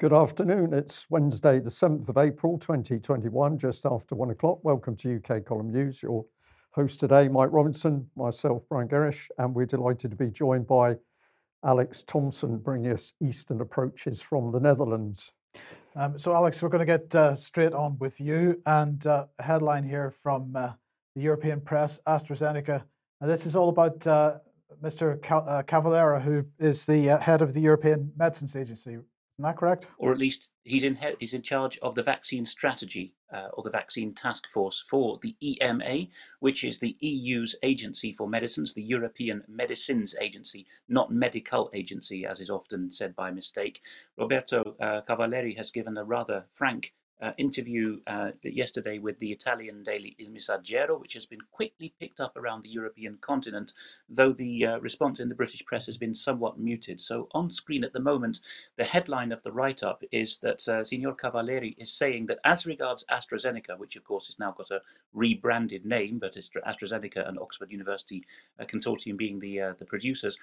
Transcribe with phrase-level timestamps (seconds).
[0.00, 0.74] Good afternoon.
[0.74, 4.60] It's Wednesday, the 7th of April 2021, just after one o'clock.
[4.62, 6.04] Welcome to UK Column News.
[6.04, 6.24] Your
[6.70, 10.94] host today, Mike Robinson, myself, Brian Gerrish, and we're delighted to be joined by
[11.64, 15.32] Alex Thompson, bringing us Eastern approaches from the Netherlands.
[15.96, 18.62] Um, so, Alex, we're going to get uh, straight on with you.
[18.66, 20.74] And uh, a headline here from uh,
[21.16, 22.84] the European press AstraZeneca.
[23.20, 24.34] And this is all about uh,
[24.80, 25.18] Mr.
[25.28, 28.98] Uh, Cavalieri, who is the uh, head of the European Medicines Agency.
[29.40, 29.86] That correct?
[29.98, 33.70] Or at least he's in he's in charge of the vaccine strategy uh, or the
[33.70, 36.06] vaccine task force for the EMA,
[36.40, 42.40] which is the EU's agency for medicines, the European Medicines Agency, not medical agency, as
[42.40, 43.80] is often said by mistake.
[44.16, 49.82] Roberto uh, Cavalieri has given a rather frank uh, interview uh, yesterday with the Italian
[49.82, 53.72] daily Il Messaggero, which has been quickly picked up around the European continent,
[54.08, 57.00] though the uh, response in the British press has been somewhat muted.
[57.00, 58.40] So, on screen at the moment,
[58.76, 62.66] the headline of the write up is that uh, Signor Cavalieri is saying that as
[62.66, 64.80] regards AstraZeneca, which of course has now got a
[65.12, 68.24] rebranded name, but it's AstraZeneca and Oxford University
[68.60, 70.38] uh, Consortium being the, uh, the producers,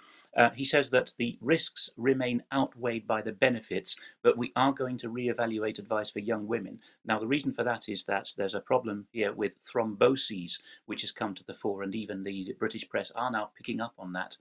[0.54, 5.10] he says that the risks remain outweighed by the benefits, but we are going to
[5.10, 6.80] re evaluate advice for young women women.
[7.06, 11.12] Now, the reason for that is that there's a problem here with thromboses, which has
[11.12, 14.38] come to the fore, and even the British press are now picking up on that.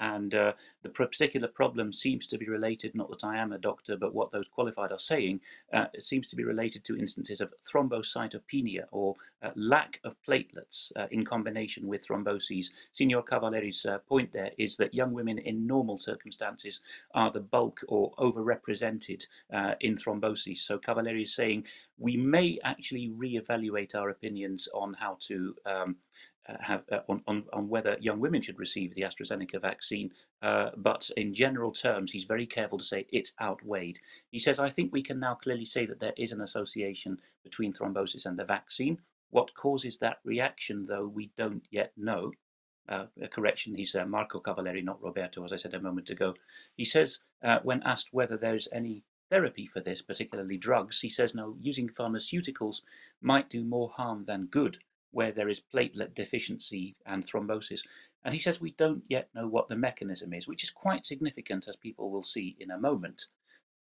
[0.00, 3.96] And uh, the particular problem seems to be related, not that I am a doctor,
[3.96, 5.40] but what those qualified are saying,
[5.72, 10.90] uh, it seems to be related to instances of thrombocytopenia or uh, lack of platelets
[10.96, 12.70] uh, in combination with thromboses.
[12.92, 16.80] Signor Cavalieri's uh, point there is that young women in normal circumstances
[17.14, 20.58] are the bulk or overrepresented uh, in thrombosis.
[20.58, 21.64] So Cavalieri is saying
[21.98, 25.96] we may actually re-evaluate our opinions on how to um,
[26.60, 30.10] have, uh, on, on, on whether young women should receive the AstraZeneca vaccine,
[30.42, 33.98] uh, but in general terms, he's very careful to say it's outweighed.
[34.30, 37.72] He says, I think we can now clearly say that there is an association between
[37.72, 38.98] thrombosis and the vaccine.
[39.30, 42.32] What causes that reaction, though, we don't yet know.
[42.88, 46.34] Uh, a correction, he's uh, Marco Cavalieri, not Roberto, as I said a moment ago.
[46.76, 51.34] He says, uh, when asked whether there's any therapy for this, particularly drugs, he says,
[51.34, 52.80] no, using pharmaceuticals
[53.20, 54.78] might do more harm than good
[55.12, 57.82] where there is platelet deficiency and thrombosis.
[58.24, 61.68] And he says we don't yet know what the mechanism is, which is quite significant,
[61.68, 63.26] as people will see in a moment,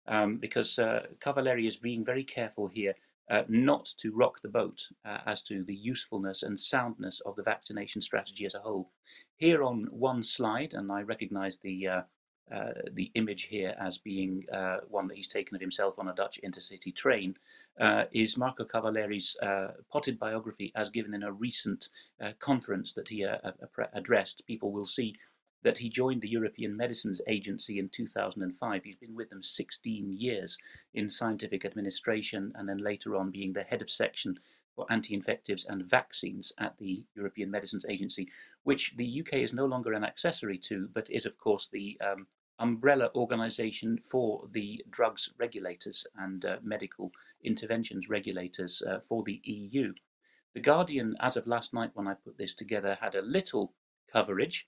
[0.07, 2.93] um, because uh, Cavalieri is being very careful here
[3.29, 7.43] uh, not to rock the boat uh, as to the usefulness and soundness of the
[7.43, 8.91] vaccination strategy as a whole.
[9.35, 11.87] Here on one slide, and I recognize the
[12.53, 16.15] uh, the image here as being uh, one that he's taken of himself on a
[16.15, 17.35] Dutch intercity train,
[17.79, 21.89] uh, is Marco Cavalieri's uh, potted biography as given in a recent
[22.21, 23.25] uh, conference that he
[23.93, 24.45] addressed.
[24.47, 25.15] People will see
[25.63, 28.83] that he joined the European Medicines Agency in 2005.
[28.83, 30.57] He's been with them 16 years
[30.93, 34.39] in scientific administration and then later on being the head of section
[34.77, 38.29] for anti-infectives and vaccines at the European Medicines Agency,
[38.63, 42.27] which the UK is no longer an accessory to, but is of course the um,
[42.59, 47.11] umbrella organization for the drugs regulators and uh, medical
[47.43, 49.93] interventions regulators uh, for the EU.
[50.53, 53.73] The Guardian, as of last night when I put this together, had a little
[54.11, 54.67] coverage,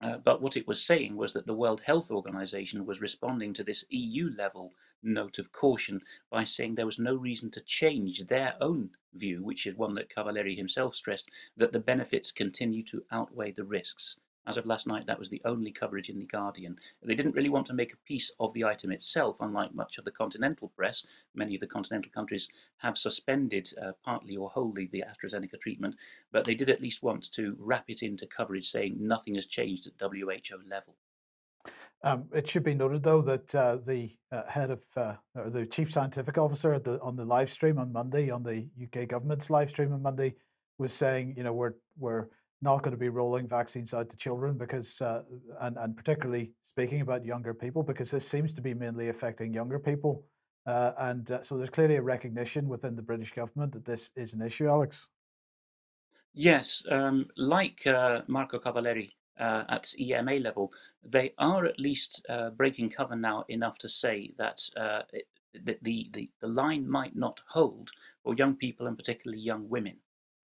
[0.00, 3.64] uh, but what it was saying was that the World Health Organization was responding to
[3.64, 8.54] this EU level note of caution by saying there was no reason to change their
[8.60, 13.52] own view, which is one that Cavalieri himself stressed, that the benefits continue to outweigh
[13.52, 14.18] the risks.
[14.46, 16.78] As of last night, that was the only coverage in The Guardian.
[17.02, 20.04] They didn't really want to make a piece of the item itself, unlike much of
[20.04, 21.06] the continental press.
[21.34, 25.96] Many of the continental countries have suspended, uh, partly or wholly, the AstraZeneca treatment,
[26.30, 29.86] but they did at least want to wrap it into coverage saying nothing has changed
[29.86, 30.94] at WHO level.
[32.02, 35.64] Um, it should be noted, though, that uh, the uh, head of uh, or the
[35.64, 39.70] chief scientific officer the, on the live stream on Monday, on the UK government's live
[39.70, 40.34] stream on Monday,
[40.76, 42.26] was saying, you know, we're we're
[42.64, 45.22] not going to be rolling vaccines out to children because, uh,
[45.60, 49.78] and, and particularly speaking about younger people, because this seems to be mainly affecting younger
[49.78, 50.24] people.
[50.66, 54.32] Uh, and uh, so there's clearly a recognition within the British government that this is
[54.32, 55.08] an issue, Alex.
[56.32, 60.72] Yes, um, like uh, Marco Cavalieri uh, at EMA level,
[61.04, 64.58] they are at least uh, breaking cover now enough to say that
[65.12, 65.28] it,
[65.64, 67.90] the, the, the line might not hold
[68.24, 69.96] for young people and particularly young women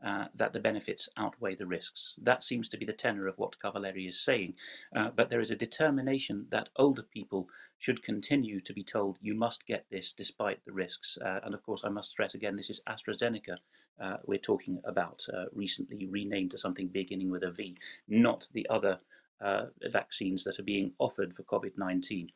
[0.04, 2.14] uh, that the benefits outweigh the risks.
[2.22, 4.54] That seems to be the tenor of what Cavalieri is saying.
[4.94, 7.48] Uh, but there is a determination that older people
[7.78, 11.18] should continue to be told you must get this despite the risks.
[11.24, 13.56] Uh, and of course, I must stress again this is AstraZeneca
[14.00, 17.76] uh, we're talking about, uh, recently renamed to something beginning with a V,
[18.08, 18.98] not the other
[19.40, 22.30] uh, vaccines that are being offered for COVID 19.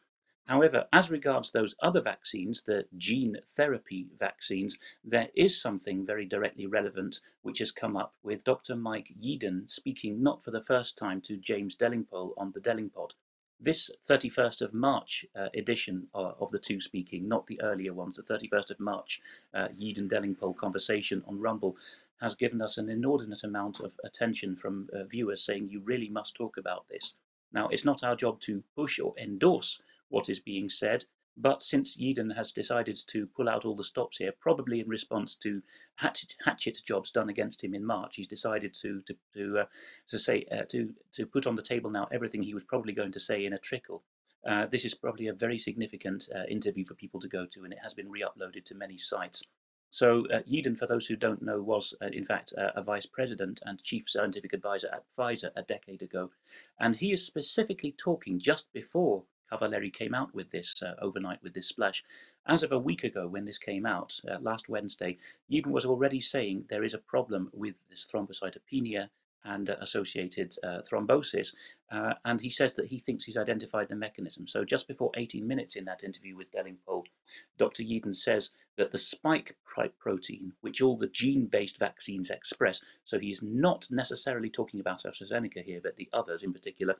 [0.46, 6.66] However, as regards those other vaccines, the gene therapy vaccines, there is something very directly
[6.66, 8.76] relevant which has come up with Dr.
[8.76, 13.12] Mike Yeadon speaking not for the first time to James Delingpole on the Delingpod.
[13.58, 18.16] This 31st of March uh, edition uh, of the two speaking, not the earlier ones,
[18.16, 19.22] the 31st of March
[19.54, 21.78] uh, Yeadon Delingpole conversation on Rumble,
[22.20, 26.34] has given us an inordinate amount of attention from uh, viewers saying you really must
[26.34, 27.14] talk about this.
[27.54, 29.80] Now, it's not our job to push or endorse
[30.14, 31.04] what is being said.
[31.36, 35.34] But since Yeadon has decided to pull out all the stops here, probably in response
[35.42, 35.60] to
[35.96, 39.66] hatchet, jobs done against him in March, he's decided to to to, uh,
[40.10, 43.10] to say uh, to to put on the table now everything he was probably going
[43.12, 44.04] to say in a trickle.
[44.46, 47.72] Uh, this is probably a very significant uh, interview for people to go to, and
[47.72, 49.42] it has been re-uploaded to many sites.
[49.90, 50.42] So uh,
[50.76, 54.08] for those who don't know, was uh, in fact uh, a vice president and chief
[54.08, 56.30] scientific advisor at Pfizer a decade ago,
[56.78, 59.24] and he is specifically talking just before
[59.54, 62.02] Cavalieri came out with this uh, overnight with this splash.
[62.48, 65.16] As of a week ago, when this came out uh, last Wednesday,
[65.48, 69.08] Yeadon was already saying there is a problem with this thrombocytopenia
[69.44, 71.52] and uh, associated uh, thrombosis.
[71.92, 74.46] Uh, and he says that he thinks he's identified the mechanism.
[74.46, 77.04] So just before 18 minutes in that interview with Delingpole,
[77.58, 77.82] Dr.
[77.82, 79.54] Yeadon says that the spike
[79.98, 85.80] protein, which all the gene-based vaccines express, so he's not necessarily talking about AstraZeneca here,
[85.82, 86.96] but the others in particular,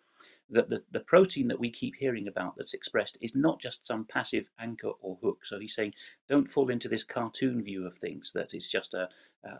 [0.50, 4.04] that the, the protein that we keep hearing about that's expressed is not just some
[4.04, 5.44] passive anchor or hook.
[5.44, 5.94] So he's saying,
[6.28, 9.08] don't fall into this cartoon view of things, that it's just a,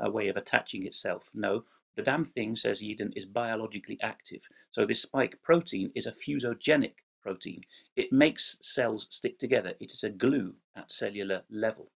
[0.01, 1.31] a way of attaching itself.
[1.35, 1.65] No,
[1.97, 4.43] the damn thing, says Yeadon, is biologically active.
[4.71, 7.63] So this spike protein is a fusogenic protein.
[7.97, 9.75] It makes cells stick together.
[9.81, 11.91] It is a glue at cellular level.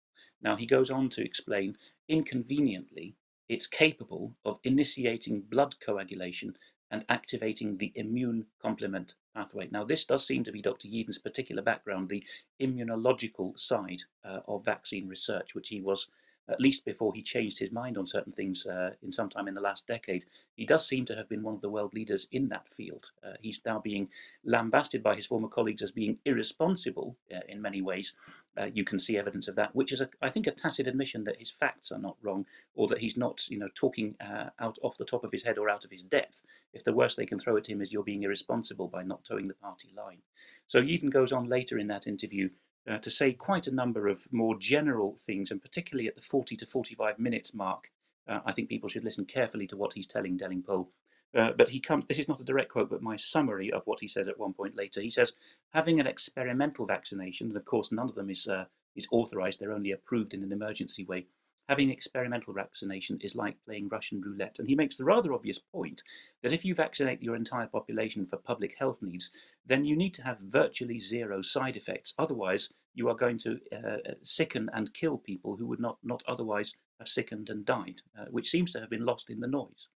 [0.42, 1.78] Now he goes on to explain,
[2.10, 3.16] inconveniently,
[3.48, 6.58] it's capable of initiating blood coagulation
[6.92, 9.68] and activating the immune complement pathway.
[9.72, 10.88] Now, this does seem to be Dr.
[10.88, 12.24] Yeadon's particular background, the
[12.62, 16.08] immunological side uh, of vaccine research, which he was
[16.50, 19.56] at least before he changed his mind on certain things uh, in some time in
[19.56, 20.26] the last decade,
[20.56, 23.12] he does seem to have been one of the world leaders in that field.
[23.26, 24.08] Uh, he's now being
[24.44, 28.14] lambasted by his former colleagues as being irresponsible uh, in many ways.
[28.58, 31.24] Uh, you can see evidence of that, which is, a, I think, a tacit admission
[31.26, 32.46] that his facts are not wrong,
[32.76, 35.58] or that he's not, you know, talking uh, out off the top of his head
[35.58, 36.44] or out of his depth.
[36.74, 39.48] If the worst they can throw at him is you're being irresponsible by not toeing
[39.48, 40.20] the party line.
[40.68, 42.50] So Yeadon goes on later in that interview
[42.90, 46.56] uh, to say quite a number of more general things, and particularly at the 40
[46.58, 47.90] to 45 minutes mark,
[48.28, 50.88] uh, I think people should listen carefully to what he's telling Delingpole.
[51.36, 54.00] Uh, but he comes, this is not a direct quote, but my summary of what
[54.00, 55.02] he says at one point later.
[55.02, 55.34] He says,
[55.74, 58.66] having an experimental vaccination, and of course none of them is, uh,
[58.96, 61.26] is authorized, they're only approved in an emergency way,
[61.68, 64.58] having experimental vaccination is like playing Russian roulette.
[64.60, 66.04] And he makes the rather obvious point
[66.44, 69.32] that if you vaccinate your entire population for public health needs,
[69.66, 72.14] then you need to have virtually zero side effects.
[72.18, 76.74] Otherwise, you are going to uh, sicken and kill people who would not, not otherwise
[77.00, 79.90] have sickened and died, uh, which seems to have been lost in the noise.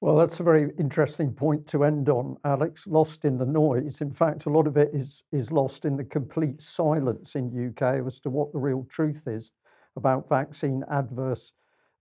[0.00, 2.88] Well, that's a very interesting point to end on, Alex.
[2.88, 4.00] Lost in the noise.
[4.00, 8.04] In fact, a lot of it is is lost in the complete silence in UK
[8.04, 9.52] as to what the real truth is
[9.96, 11.52] about vaccine adverse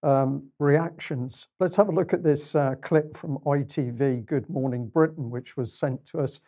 [0.04, 1.48] um, reactions.
[1.60, 5.74] Let's have a look at this uh, clip from ITV Good Morning Britain, which was
[5.74, 6.40] sent to us.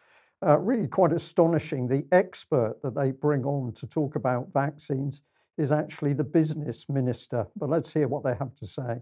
[0.46, 1.88] Uh, really quite astonishing.
[1.88, 5.22] The expert that they bring on to talk about vaccines
[5.58, 7.48] is actually the business minister.
[7.56, 9.02] But let's hear what they have to say.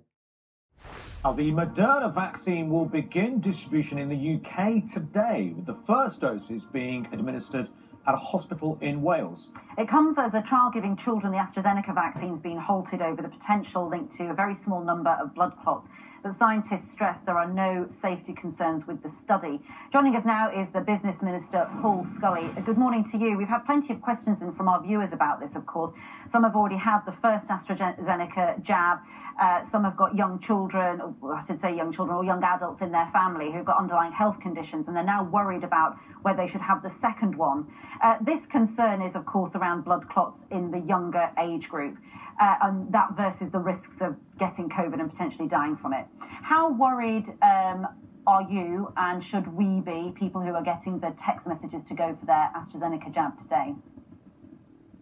[1.24, 6.64] Now, the Moderna vaccine will begin distribution in the UK today, with the first doses
[6.72, 7.70] being administered
[8.08, 9.48] at a hospital in Wales.
[9.78, 13.88] It comes as a trial giving children the AstraZeneca vaccines being halted over the potential
[13.88, 15.88] link to a very small number of blood clots.
[16.24, 19.62] But scientists stress there are no safety concerns with the study.
[19.94, 22.50] Joining us now is the Business Minister, Paul Scully.
[22.66, 23.38] Good morning to you.
[23.38, 25.92] We've had plenty of questions in from our viewers about this, of course.
[26.30, 29.00] Some have already had the first AstraZeneca jab.
[29.42, 32.82] Uh, some have got young children, or I should say young children, or young adults
[32.82, 36.52] in their family who've got underlying health conditions, and they're now worried about whether they
[36.52, 37.66] should have the second one.
[38.04, 41.98] Uh, this concern is, of course, around blood clots in the younger age group,
[42.40, 46.06] uh, and that versus the risks of getting COVID and potentially dying from it.
[46.42, 47.88] How worried um,
[48.26, 52.18] are you, and should we be, people who are getting the text messages to go
[52.20, 53.76] for their AstraZeneca jab today?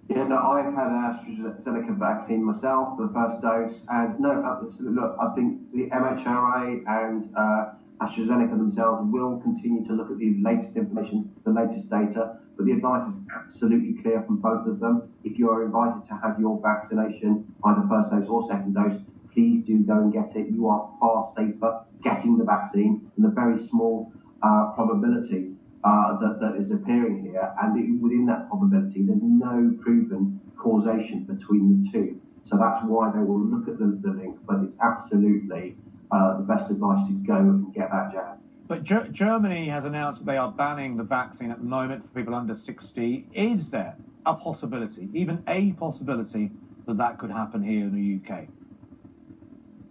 [0.09, 5.15] Yeah, no, I've had an AstraZeneca vaccine myself, the first dose, and no, absolutely look,
[5.21, 7.65] I think the MHRA and uh,
[8.01, 12.71] AstraZeneca themselves will continue to look at the latest information, the latest data, but the
[12.71, 15.11] advice is absolutely clear from both of them.
[15.23, 19.01] If you are invited to have your vaccination, either first dose or second dose,
[19.33, 20.49] please do go and get it.
[20.49, 25.51] You are far safer getting the vaccine than the very small uh, probability
[25.83, 31.23] uh, that, that is appearing here, and it, within that probability, there's no proven causation
[31.23, 32.21] between the two.
[32.43, 35.75] So that's why they will look at the, the link, but it's absolutely
[36.11, 38.37] uh, the best advice to go and get that jab.
[38.67, 42.09] But G- Germany has announced that they are banning the vaccine at the moment for
[42.09, 43.27] people under 60.
[43.33, 46.51] Is there a possibility, even a possibility,
[46.85, 48.47] that that could happen here in the UK?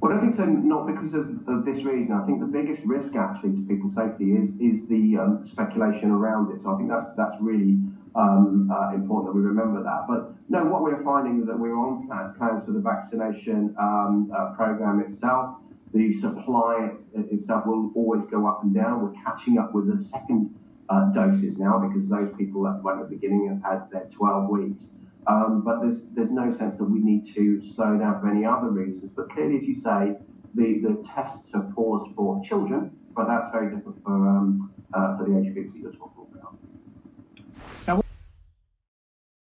[0.00, 0.44] Well, I think so.
[0.44, 2.12] Not because of, of, this reason.
[2.12, 6.54] I think the biggest risk actually to people's safety is is the um, speculation around
[6.54, 6.62] it.
[6.62, 7.82] So I think that's that's really
[8.18, 10.06] um, uh, important that we remember that.
[10.08, 14.32] But no, what we're finding is that we're on plan, plans for the vaccination um,
[14.36, 15.56] uh, program itself.
[15.94, 19.02] The supply itself will always go up and down.
[19.02, 20.54] We're catching up with the second
[20.90, 24.50] uh, doses now because those people that went at the beginning have had their 12
[24.50, 24.88] weeks.
[25.26, 28.68] Um, but there's there's no sense that we need to slow down for any other
[28.70, 29.12] reasons.
[29.14, 30.16] But clearly, as you say,
[30.54, 35.26] the, the tests are paused for children, but that's very different for um, uh, for
[35.28, 36.56] the age groups that you're talking about.
[37.86, 38.00] Now,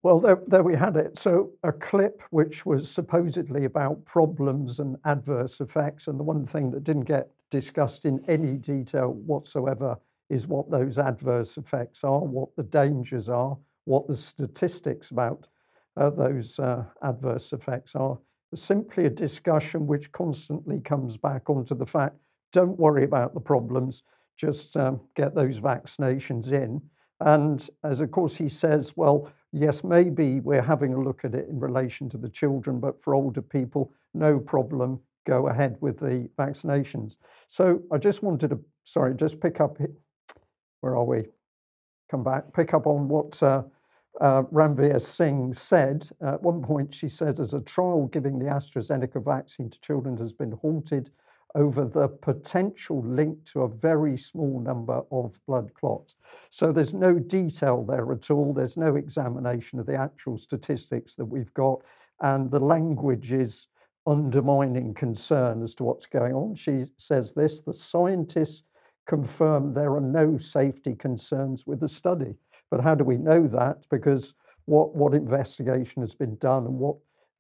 [0.05, 1.17] well, there, there we had it.
[1.17, 6.69] So a clip which was supposedly about problems and adverse effects, and the one thing
[6.69, 9.97] that didn't get discussed in any detail whatsoever
[10.29, 15.47] is what those adverse effects are, what the dangers are, what the statistics about
[15.97, 18.15] uh, those uh, adverse effects are
[18.53, 22.15] simply a discussion which constantly comes back onto the fact
[22.53, 24.03] don't worry about the problems,
[24.38, 26.79] just um, get those vaccinations in.
[27.21, 31.47] And as of course he says, well, yes, maybe we're having a look at it
[31.50, 36.29] in relation to the children, but for older people, no problem, go ahead with the
[36.38, 37.17] vaccinations.
[37.47, 39.77] So I just wanted to, sorry, just pick up,
[40.81, 41.24] where are we?
[42.12, 43.63] Come back, pick up on what uh,
[44.19, 46.09] uh, Ranvir Singh said.
[46.21, 50.33] At one point, she says, as a trial giving the AstraZeneca vaccine to children has
[50.33, 51.12] been halted
[51.55, 56.15] over the potential link to a very small number of blood clots.
[56.50, 58.53] So there's no detail there at all.
[58.53, 61.81] There's no examination of the actual statistics that we've got.
[62.21, 63.67] And the language is
[64.05, 66.55] undermining concern as to what's going on.
[66.55, 68.63] She says this the scientists
[69.05, 72.35] confirm there are no safety concerns with the study.
[72.69, 73.85] But how do we know that?
[73.89, 74.33] Because
[74.65, 76.97] what, what investigation has been done and what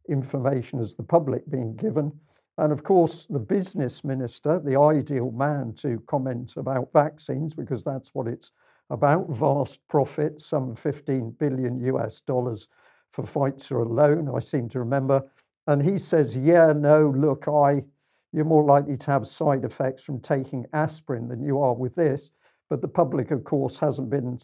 [0.09, 2.11] information has the public been given?
[2.57, 8.15] And of course, the business minister, the ideal man to comment about vaccines, because that's
[8.15, 8.51] what it's
[8.89, 12.67] about vast profits, some 15 billion US dollars
[13.11, 15.23] for Pfizer alone, I seem to remember.
[15.67, 17.83] And he says, Yeah, no, look, I,
[18.31, 22.31] you're more likely to have side effects from taking aspirin than you are with this.
[22.69, 24.37] But the public, of course, hasn't been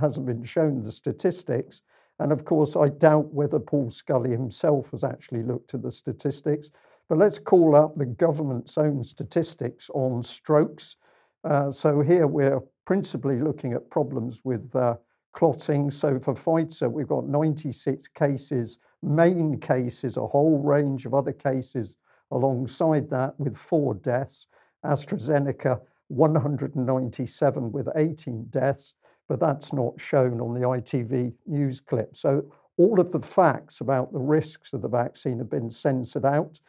[0.00, 1.82] hasn't been shown the statistics.
[2.18, 6.70] And of course, I doubt whether Paul Scully himself has actually looked at the statistics.
[7.08, 10.96] But let's call up the government's own statistics on strokes.
[11.44, 14.94] Uh, so here we're principally looking at problems with uh,
[15.32, 15.90] clotting.
[15.90, 21.96] So for Pfizer, we've got 96 cases, main cases, a whole range of other cases
[22.32, 24.46] alongside that with four deaths.
[24.84, 28.94] AstraZeneca, 197 with 18 deaths
[29.28, 32.16] but that's not shown on the ITV news clip.
[32.16, 32.44] So
[32.76, 36.60] all of the facts about the risks of the vaccine have been censored out.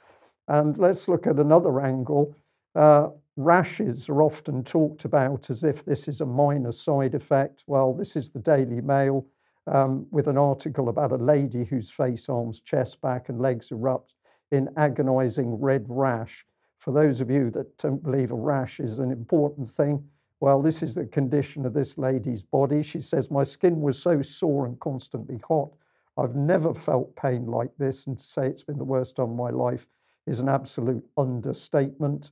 [0.47, 2.35] And let's look at another angle.
[2.75, 7.63] Uh, rashes are often talked about as if this is a minor side effect.
[7.67, 9.25] Well, this is the Daily Mail
[9.67, 14.13] um, with an article about a lady whose face, arms, chest, back, and legs erupt
[14.51, 16.45] in agonizing red rash.
[16.79, 20.03] For those of you that don't believe a rash is an important thing,
[20.39, 22.83] well, this is the condition of this lady's body.
[22.83, 25.69] She says, My skin was so sore and constantly hot.
[26.15, 28.05] I've never felt pain like this.
[28.07, 29.87] And to say it's been the worst of my life
[30.27, 32.29] is an absolute understatement.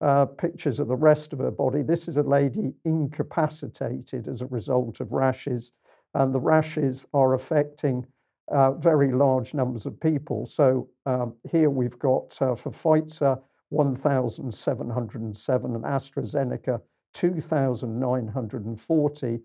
[0.00, 1.82] Uh, pictures of the rest of her body.
[1.82, 5.72] This is a lady incapacitated as a result of rashes,
[6.14, 8.04] and the rashes are affecting
[8.48, 10.46] uh, very large numbers of people.
[10.46, 16.80] So um, here we've got uh, for Pfizer 1,707 and AstraZeneca
[17.14, 19.40] 2,940.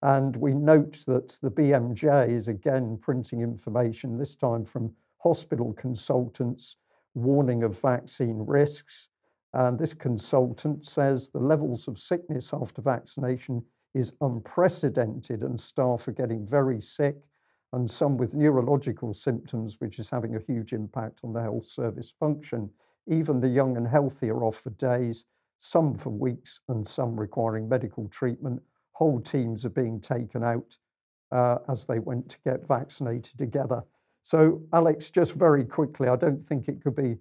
[0.02, 6.76] And we note that the BMJ is again printing information, this time from hospital consultants
[7.14, 9.08] warning of vaccine risks.
[9.56, 16.12] And this consultant says the levels of sickness after vaccination is unprecedented, and staff are
[16.12, 17.16] getting very sick,
[17.72, 22.12] and some with neurological symptoms, which is having a huge impact on the health service
[22.20, 22.68] function.
[23.06, 25.24] Even the young and healthy are off for days,
[25.58, 28.60] some for weeks, and some requiring medical treatment.
[28.92, 30.76] Whole teams are being taken out
[31.32, 33.82] uh, as they went to get vaccinated together.
[34.22, 37.16] So, Alex, just very quickly, I don't think it could be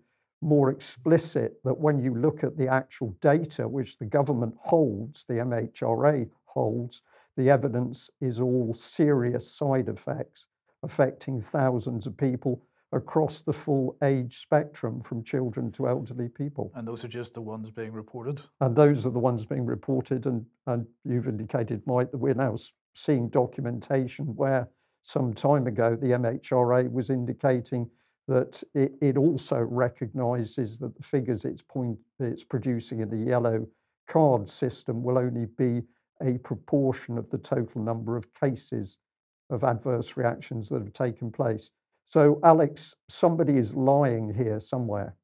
[0.46, 5.36] more explicit that when you look at the actual data which the government holds, the
[5.36, 7.02] MHRA holds,
[7.36, 10.46] the evidence is all serious side effects
[10.84, 16.72] affecting thousands of people across the full age spectrum from children to elderly people.
[16.76, 18.40] And those are just the ones being reported?
[18.62, 20.28] And those are the ones being reported.
[20.28, 22.56] And, and you've indicated, Mike, that we're now
[22.94, 24.70] seeing documentation where
[25.02, 27.90] some time ago the MHRA was indicating
[28.28, 33.68] that it, it also recognizes that the figures it's, point, it's producing in the yellow
[34.08, 35.84] card system will only be
[36.22, 38.98] a proportion of the total number of cases
[39.50, 41.70] of adverse reactions that have taken place.
[42.06, 45.16] So, Alex, somebody is lying here somewhere.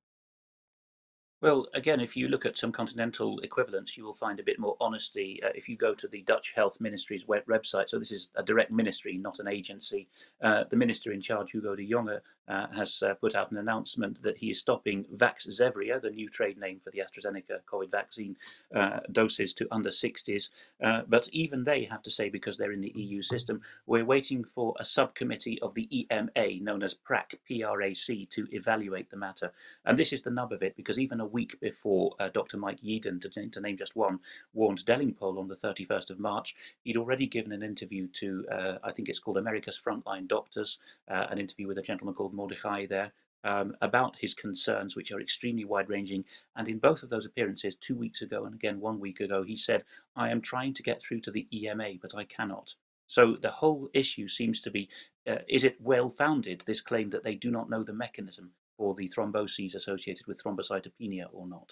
[1.42, 4.78] Well, again, if you look at some continental equivalents, you will find a bit more
[4.80, 5.42] honesty.
[5.44, 8.44] Uh, if you go to the Dutch Health Ministry's web- website, so this is a
[8.44, 10.08] direct ministry, not an agency,
[10.44, 14.22] uh, the minister in charge, Hugo de Jonge, uh, has uh, put out an announcement
[14.22, 18.36] that he is stopping Vaxzevria, the new trade name for the AstraZeneca COVID vaccine
[18.76, 20.50] uh, doses to under 60s.
[20.84, 24.44] Uh, but even they have to say, because they're in the EU system, we're waiting
[24.44, 29.52] for a subcommittee of the EMA, known as PRAC, P-R-A-C, to evaluate the matter.
[29.86, 32.58] And this is the nub of it, because even a week before uh, Dr.
[32.58, 34.20] Mike Yeadon, to, to, name just one,
[34.54, 38.92] warned Delingpole on the 31st of March, he'd already given an interview to, uh, I
[38.92, 43.12] think it's called America's Frontline Doctors, uh, an interview with a gentleman called Mordechai there.
[43.44, 46.24] Um, about his concerns, which are extremely wide ranging.
[46.56, 49.56] And in both of those appearances, two weeks ago and again one week ago, he
[49.56, 49.84] said,
[50.16, 52.76] I am trying to get through to the EMA, but I cannot.
[53.08, 54.90] So the whole issue seems to be
[55.28, 58.96] uh, is it well founded, this claim that they do not know the mechanism or
[58.96, 61.72] the thromboses associated with thrombocytopenia or not?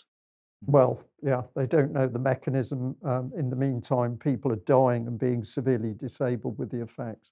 [0.66, 2.96] Well, yeah, they don't know the mechanism.
[3.04, 7.32] Um, in the meantime, people are dying and being severely disabled with the effects.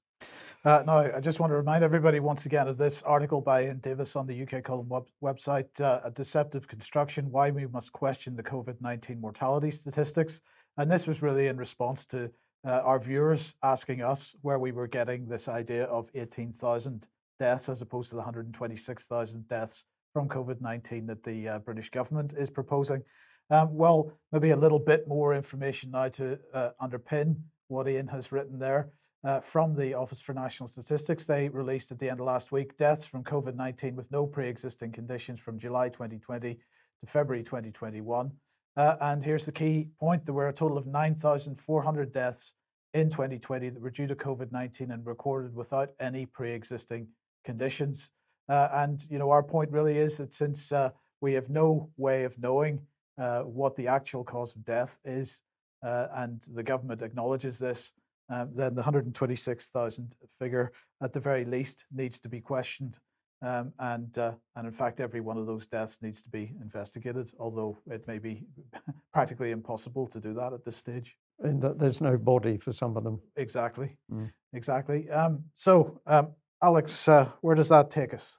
[0.66, 3.80] Uh, now, I just want to remind everybody once again of this article by Iain
[3.80, 8.36] Davis on the UK Column web- website uh, A Deceptive Construction Why We Must Question
[8.36, 10.42] the COVID 19 Mortality Statistics.
[10.78, 12.32] And this was really in response to
[12.66, 17.08] uh, our viewers asking us where we were getting this idea of 18,000
[17.40, 22.34] deaths as opposed to the 126,000 deaths from COVID 19 that the uh, British government
[22.38, 23.04] is proposing.
[23.50, 28.32] Um, well, maybe a little bit more information now to uh, underpin what Iain has
[28.32, 28.90] written there.
[29.24, 32.78] Uh, from the Office for National Statistics, they released at the end of last week
[32.78, 36.60] deaths from COVID 19 with no pre existing conditions from July 2020 to
[37.06, 38.32] February 2021.
[38.76, 42.54] Uh, and here's the key point there were a total of 9,400 deaths
[42.94, 47.08] in 2020 that were due to COVID 19 and recorded without any pre existing
[47.48, 48.10] conditions.
[48.50, 50.90] Uh, and you know, our point really is that since uh,
[51.22, 52.80] we have no way of knowing
[53.18, 55.42] uh, what the actual cause of death is,
[55.86, 57.92] uh, and the government acknowledges this,
[58.30, 63.00] um, then the 126,000 figure, at the very least, needs to be questioned.
[63.42, 67.32] Um, and uh, and in fact, every one of those deaths needs to be investigated,
[67.40, 68.44] although it may be
[69.14, 71.16] practically impossible to do that at this stage.
[71.40, 73.20] And there's no body for some of them.
[73.36, 74.32] Exactly, Mm.
[74.54, 75.10] exactly.
[75.12, 76.28] Um, so, um,
[76.64, 78.38] Alex, uh, where does that take us?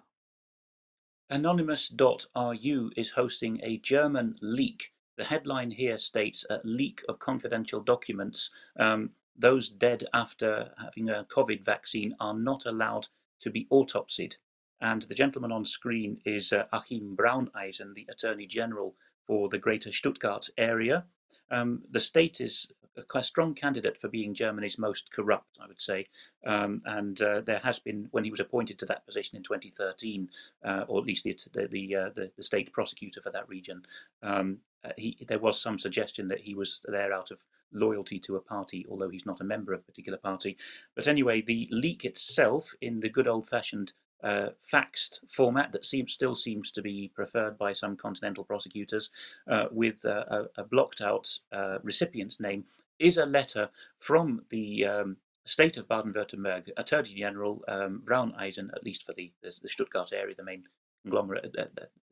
[1.31, 4.93] Anonymous.ru is hosting a German leak.
[5.17, 8.51] The headline here states a leak of confidential documents.
[8.79, 13.09] Um, those dead after having a COVID vaccine are not allowed
[13.41, 14.35] to be autopsied.
[14.81, 18.95] And the gentleman on screen is uh, Achim Brauneisen, the Attorney General
[19.27, 21.05] for the Greater Stuttgart area.
[21.51, 22.69] Um, the state is
[23.15, 26.07] a strong candidate for being Germany's most corrupt, I would say.
[26.47, 30.29] Um, and uh, there has been, when he was appointed to that position in 2013,
[30.65, 33.83] uh, or at least the the, uh, the, the state prosecutor for that region,
[34.23, 37.39] um, uh, he, there was some suggestion that he was there out of
[37.73, 40.57] loyalty to a party, although he's not a member of a particular party.
[40.95, 46.35] But anyway, the leak itself, in the good old-fashioned uh, faxed format that seems still
[46.35, 49.11] seems to be preferred by some continental prosecutors,
[49.51, 52.65] uh, with uh, a, a, blocked out uh, recipient's name,
[52.99, 59.05] is a letter from the um, state of Baden-Württemberg Attorney General um, Brauneisen, at least
[59.05, 60.65] for the, the, Stuttgart area, the main
[61.03, 61.69] conglomerate, the,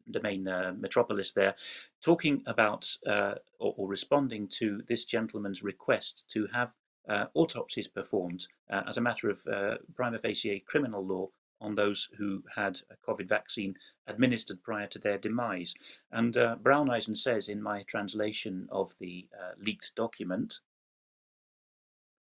[0.06, 1.54] the main uh, metropolis there,
[2.02, 6.70] talking about or, or, responding to this gentleman's request to have
[7.08, 11.28] uh, autopsies performed uh, as a matter of uh, prima facie criminal law
[11.60, 15.74] on those who had a COVID vaccine administered prior to their demise.
[16.12, 20.60] And uh, Brauneisen says in my translation of the leaked document,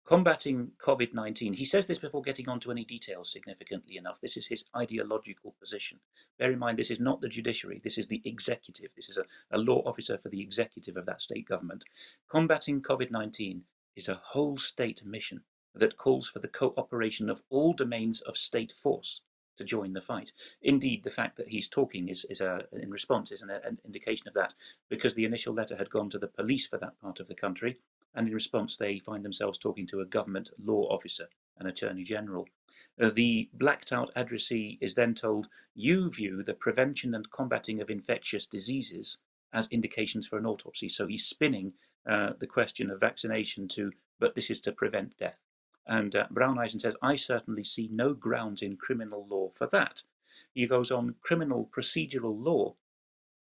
[0.09, 1.53] Combating COVID 19.
[1.53, 4.23] He says this before getting onto any details significantly enough.
[4.23, 6.01] This is his ideological position.
[6.39, 8.91] Bear in mind, this is not the judiciary, this is the executive.
[8.97, 11.85] This is a, a law officer for the executive of that state government.
[12.27, 13.63] Combating COVID 19
[13.97, 18.73] is a whole state mission that calls for the cooperation of all domains of state
[18.73, 19.21] force
[19.59, 20.33] to join the fight.
[20.63, 24.29] Indeed, the fact that he's talking is, is a, in response is an, an indication
[24.29, 24.55] of that,
[24.89, 27.79] because the initial letter had gone to the police for that part of the country,
[28.15, 31.29] and in response they find themselves talking to a government law officer,
[31.59, 32.49] an attorney general.
[33.01, 37.91] Uh, the blacked out addressee is then told, You view the prevention and combating of
[37.91, 39.19] infectious diseases
[39.53, 40.89] as indications for an autopsy.
[40.89, 41.73] So he's spinning
[42.09, 45.39] uh, the question of vaccination to, but this is to prevent death.
[45.89, 50.03] And uh, Brauneisen says, I certainly see no grounds in criminal law for that.
[50.55, 52.77] He goes on, criminal procedural law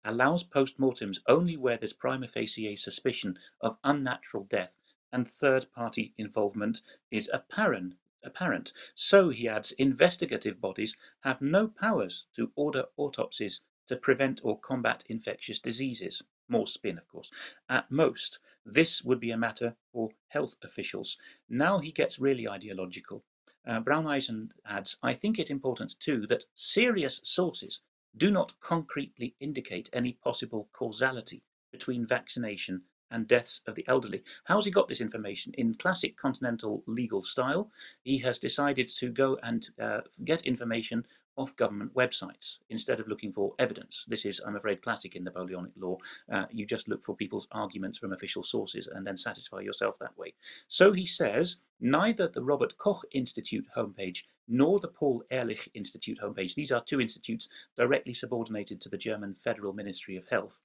[0.05, 4.77] allows postmortems only where there's prima facie suspicion of unnatural death
[5.13, 7.95] and third party involvement is apparent.
[8.23, 8.73] Apparent.
[8.95, 15.03] So, he adds, investigative bodies have no powers to order autopsies to prevent or combat
[15.09, 16.23] infectious diseases.
[16.49, 17.31] More spin, of course.
[17.69, 21.17] At most, this would be a matter for health officials.
[21.49, 23.25] Now he gets really ideological.
[23.67, 27.81] Uh, Brauneisen adds, I think it important too that serious sources
[28.17, 34.23] do not concretely indicate any possible causality between vaccination and deaths of the elderly.
[34.45, 35.53] How's he got this information?
[35.57, 37.71] In classic continental legal style,
[38.05, 41.07] he has decided to go and uh, get information
[41.39, 44.05] off government websites instead of looking for evidence.
[44.09, 45.97] This is, I'm afraid, classic in Napoleonic law.
[46.31, 50.17] Uh, you just look for people's arguments from official sources and then satisfy yourself that
[50.19, 50.35] way.
[50.67, 56.55] So he says neither the Robert Koch Institute homepage nor the Paul Ehrlich Institute homepage,
[56.55, 60.59] these are two institutes directly subordinated to the German Federal Ministry of Health,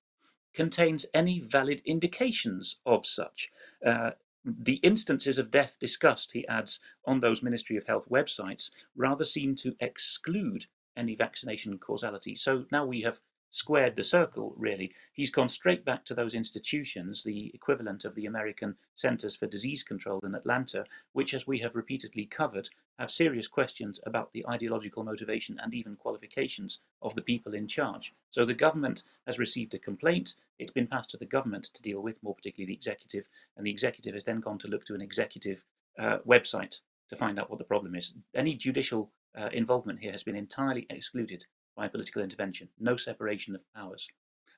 [0.53, 3.49] contains any valid indications of such.
[3.85, 4.11] Uh,
[4.45, 9.55] the instances of death discussed, he adds, on those Ministry of Health websites rather seem
[9.57, 12.35] to exclude any vaccination causality.
[12.35, 13.19] So now we have
[13.53, 14.91] squared the circle, really.
[15.13, 19.83] He's gone straight back to those institutions, the equivalent of the American Centers for Disease
[19.83, 25.03] Control in Atlanta, which, as we have repeatedly covered, have serious questions about the ideological
[25.03, 28.15] motivation and even qualifications of the people in charge.
[28.31, 32.01] So the government has received a complaint, it's been passed to the government to deal
[32.01, 35.01] with, more particularly the executive, and the executive has then gone to look to an
[35.01, 35.63] executive
[35.99, 38.13] uh, website to find out what the problem is.
[38.33, 43.73] Any judicial uh, involvement here has been entirely excluded by political intervention, no separation of
[43.73, 44.07] powers.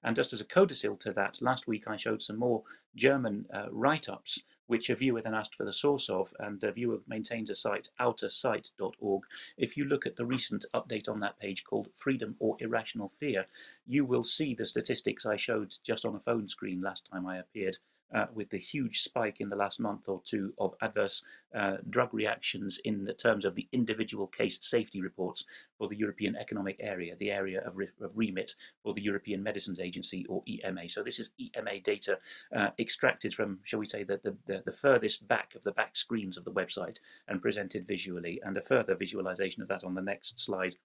[0.03, 2.63] And just as a codicil to that, last week I showed some more
[2.95, 6.71] German uh, write ups, which a viewer then asked for the source of, and the
[6.71, 9.23] viewer maintains a site, outersite.org.
[9.57, 13.47] If you look at the recent update on that page called Freedom or Irrational Fear,
[13.87, 17.37] you will see the statistics I showed just on a phone screen last time I
[17.37, 17.77] appeared
[18.13, 21.23] uh, with the huge spike in the last month or two of adverse
[21.55, 25.45] uh, drug reactions in the terms of the individual case safety reports
[25.77, 29.79] for the European Economic Area, the area of, re of remit for the European Medicines
[29.79, 30.87] Agency or EMA.
[30.89, 32.17] So this is EMA data
[32.55, 35.95] uh, extracted from, shall we say, the, the, the, the furthest back of the back
[35.95, 38.39] screens of the website and presented visually.
[38.43, 40.75] And a further visualization of that on the next slide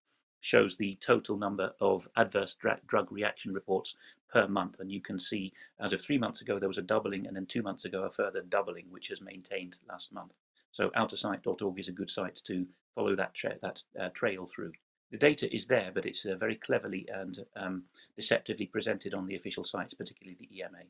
[0.41, 3.97] shows the total number of adverse drug reaction reports
[4.33, 4.81] per month.
[4.81, 7.47] And you can see as of three months ago, there was a doubling, and then
[7.47, 10.37] two months ago, a further doubling, which has maintained last month.
[10.73, 14.73] So outersight.org is a good site to follow that, tra that uh, trail through.
[15.11, 17.83] The data is there, but it's uh, very cleverly and um,
[18.17, 20.85] deceptively presented on the official sites, particularly the EMA.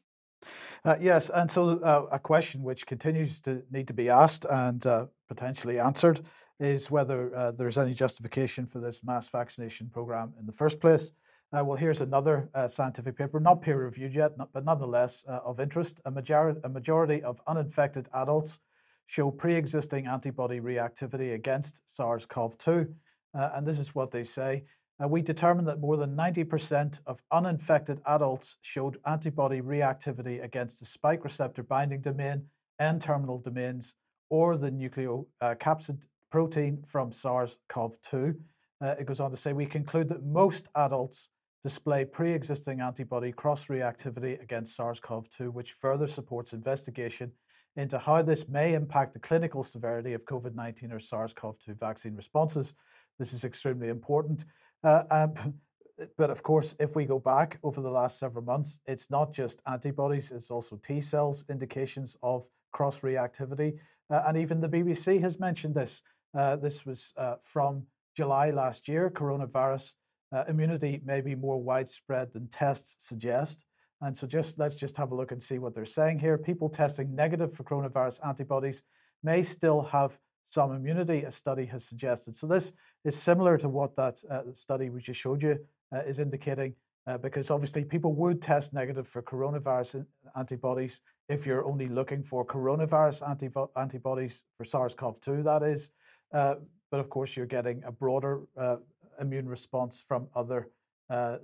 [0.85, 4.87] Uh, yes, and so uh, a question which continues to need to be asked and
[4.87, 6.25] uh, potentially answered
[6.61, 11.13] is whether uh, there's any justification for this mass vaccination program in the first place.
[11.53, 15.59] Uh, well, here's another uh, scientific paper, not peer reviewed yet, not, but nonetheless of
[15.59, 16.01] interest.
[16.05, 18.61] A, major- a majority of uninfected adults
[19.07, 22.95] show pre existing antibody reactivity against SARS CoV 2.
[23.35, 24.63] and this is what they say.
[25.03, 30.85] Uh, we determined that more than 90% of uninfected adults showed antibody reactivity against the
[30.85, 32.45] spike receptor binding domain,
[32.79, 33.95] N terminal domains,
[34.29, 38.35] or the nucleocapsid protein from SARS CoV 2.
[38.83, 41.29] Uh, it goes on to say we conclude that most adults
[41.63, 47.31] display pre existing antibody cross reactivity against SARS CoV 2, which further supports investigation
[47.77, 51.75] into how this may impact the clinical severity of COVID 19 or SARS CoV 2
[51.75, 52.75] vaccine responses.
[53.19, 54.45] This is extremely important.
[54.83, 55.35] Uh, um,
[56.17, 59.61] but of course, if we go back over the last several months, it's not just
[59.67, 63.79] antibodies, it's also T cells, indications of cross reactivity.
[64.11, 66.03] Uh, and even the BBC has mentioned this.
[66.37, 67.85] Uh, this was uh, from
[68.17, 69.11] July last year.
[69.11, 69.95] Coronavirus
[70.33, 73.65] uh, immunity may be more widespread than tests suggest.
[74.03, 76.39] And so just let's just have a look and see what they're saying here.
[76.39, 78.83] People testing negative for coronavirus antibodies
[79.23, 82.35] may still have some immunity, a study has suggested.
[82.35, 82.73] So this
[83.05, 85.59] is similar to what that uh, study we just showed you
[85.95, 86.75] uh, is indicating,
[87.07, 90.05] uh, because obviously people would test negative for coronavirus
[90.37, 95.93] antibodies if you're only looking for coronavirus antibodies for SARS-CoV-2, that is.
[96.33, 96.57] Uh,
[96.91, 98.77] but of course, you're getting a broader uh,
[99.21, 100.69] immune response from other
[101.09, 101.39] uh,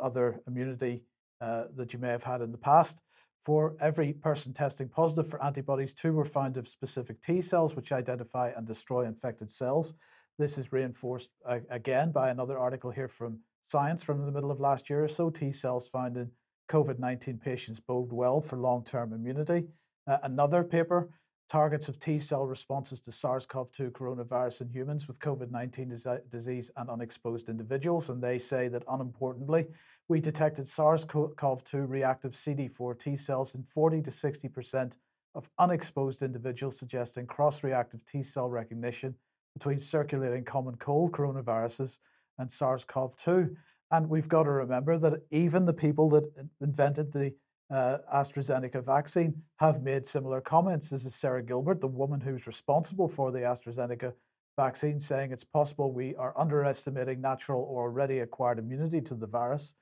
[0.00, 1.02] other immunity
[1.40, 3.00] that you may have had in the past.
[3.44, 7.92] For every person testing positive for antibodies, two were found of specific T cells, which
[7.92, 9.94] identify and destroy infected cells.
[10.38, 14.60] This is reinforced uh, again by another article here from Science from the middle of
[14.60, 15.28] last year or so.
[15.28, 16.30] T cells found in
[16.70, 19.66] COVID 19 patients bode well for long term immunity.
[20.06, 21.10] Uh, another paper
[21.48, 25.96] targets of T cell responses to SARS CoV 2 coronavirus in humans with COVID 19
[26.30, 28.10] disease and unexposed individuals.
[28.10, 29.66] And they say that unimportantly,
[30.08, 34.92] we detected SARS CoV 2 reactive CD4 T cells in 40 to 60%
[35.34, 39.14] of unexposed individuals, suggesting cross reactive T cell recognition
[39.54, 41.98] between circulating common cold coronaviruses
[42.38, 43.56] and SARS CoV 2.
[43.90, 46.24] And we've got to remember that even the people that
[46.60, 47.32] invented the
[47.70, 50.90] uh, AstraZeneca vaccine have made similar comments.
[50.90, 54.12] This is Sarah Gilbert, the woman who's responsible for the AstraZeneca
[54.56, 59.74] vaccine, saying it's possible we are underestimating natural or already acquired immunity to the virus.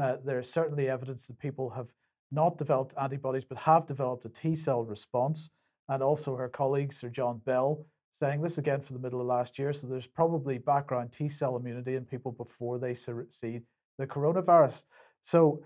[0.00, 1.88] Uh, there's certainly evidence that people have
[2.32, 5.50] not developed antibodies but have developed a T cell response.
[5.88, 9.58] And also her colleague, Sir John Bell, saying this again for the middle of last
[9.58, 9.72] year.
[9.72, 13.60] So there's probably background T cell immunity in people before they see
[13.98, 14.84] the coronavirus.
[15.22, 15.62] So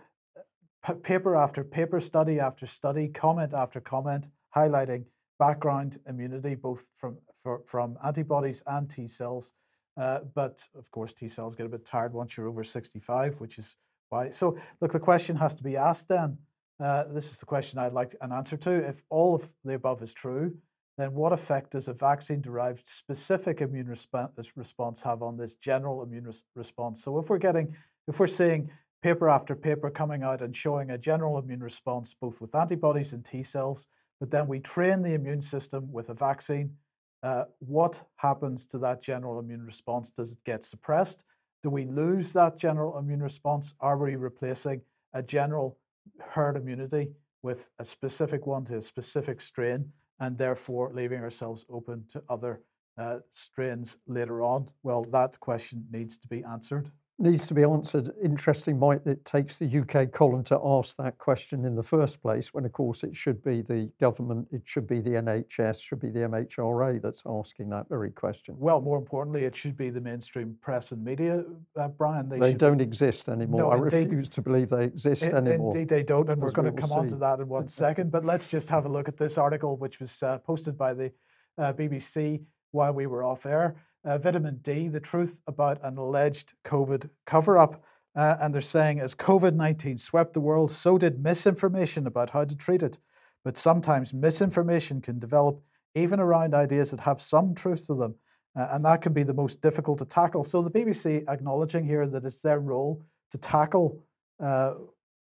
[0.94, 5.05] paper after paper, study after study, comment after comment, highlighting
[5.38, 9.53] background immunity both from for, from antibodies and T cells.
[10.01, 13.59] Uh, but of course, T cells get a bit tired once you're over 65, which
[13.59, 13.77] is
[14.11, 14.31] why.
[14.31, 16.38] So, look, the question has to be asked then.
[16.83, 18.70] Uh, this is the question I'd like an answer to.
[18.70, 20.55] If all of the above is true,
[20.96, 26.03] then what effect does a vaccine derived specific immune resp- response have on this general
[26.03, 27.03] immune res- response?
[27.03, 27.74] So, if we're getting,
[28.07, 28.70] if we're seeing
[29.02, 33.24] paper after paper coming out and showing a general immune response both with antibodies and
[33.24, 33.87] T cells,
[34.20, 36.74] but then we train the immune system with a vaccine.
[37.22, 40.11] Uh, what happens to that general immune response?
[40.11, 41.24] Does it get suppressed?
[41.62, 43.74] Do we lose that general immune response?
[43.80, 44.80] Are we replacing
[45.14, 45.78] a general
[46.20, 47.11] herd immunity
[47.42, 52.61] with a specific one to a specific strain and therefore leaving ourselves open to other
[52.98, 54.68] uh, strains later on?
[54.82, 56.90] Well, that question needs to be answered.
[57.18, 58.11] Needs to be answered.
[58.22, 62.54] Interesting, might it takes the UK column to ask that question in the first place,
[62.54, 66.11] when of course it should be the government, it should be the NHS, should be
[66.11, 68.54] the MHRA that's asking that very question.
[68.59, 71.44] Well, more importantly, it should be the mainstream press and media,
[71.76, 72.28] uh, Brian.
[72.28, 73.62] They, they don't exist anymore.
[73.62, 75.74] No, I refuse to believe they exist anymore.
[75.74, 78.12] Indeed, they don't, and we're going to come on to that in one second.
[78.12, 81.12] But let's just have a look at this article, which was uh, posted by the
[81.59, 83.74] uh, BBC while we were off air
[84.09, 87.85] uh, vitamin D, the truth about an alleged COVID cover up.
[88.16, 92.44] Uh, and they're saying as COVID 19 swept the world, so did misinformation about how
[92.44, 92.99] to treat it.
[93.44, 95.61] But sometimes misinformation can develop
[95.94, 98.14] even around ideas that have some truth to them.
[98.59, 100.42] Uh, and that can be the most difficult to tackle.
[100.42, 104.03] So the BBC acknowledging here that it's their role to tackle
[104.42, 104.75] uh,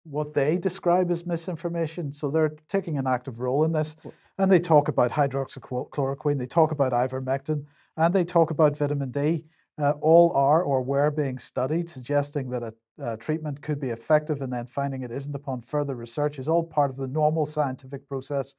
[0.09, 2.11] what they describe as misinformation.
[2.13, 3.95] So they're taking an active role in this.
[4.37, 7.65] And they talk about hydroxychloroquine, they talk about ivermectin,
[7.97, 9.45] and they talk about vitamin D.
[9.79, 14.41] Uh, all are or were being studied, suggesting that a, a, treatment could be effective
[14.41, 18.07] and then finding it isn't upon further research is all part of the normal scientific
[18.09, 18.55] process.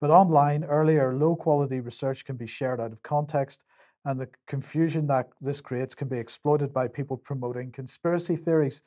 [0.00, 3.64] But online, earlier low quality research can be shared out of context,
[4.06, 8.82] and the confusion that this creates can be exploited by people promoting conspiracy theories.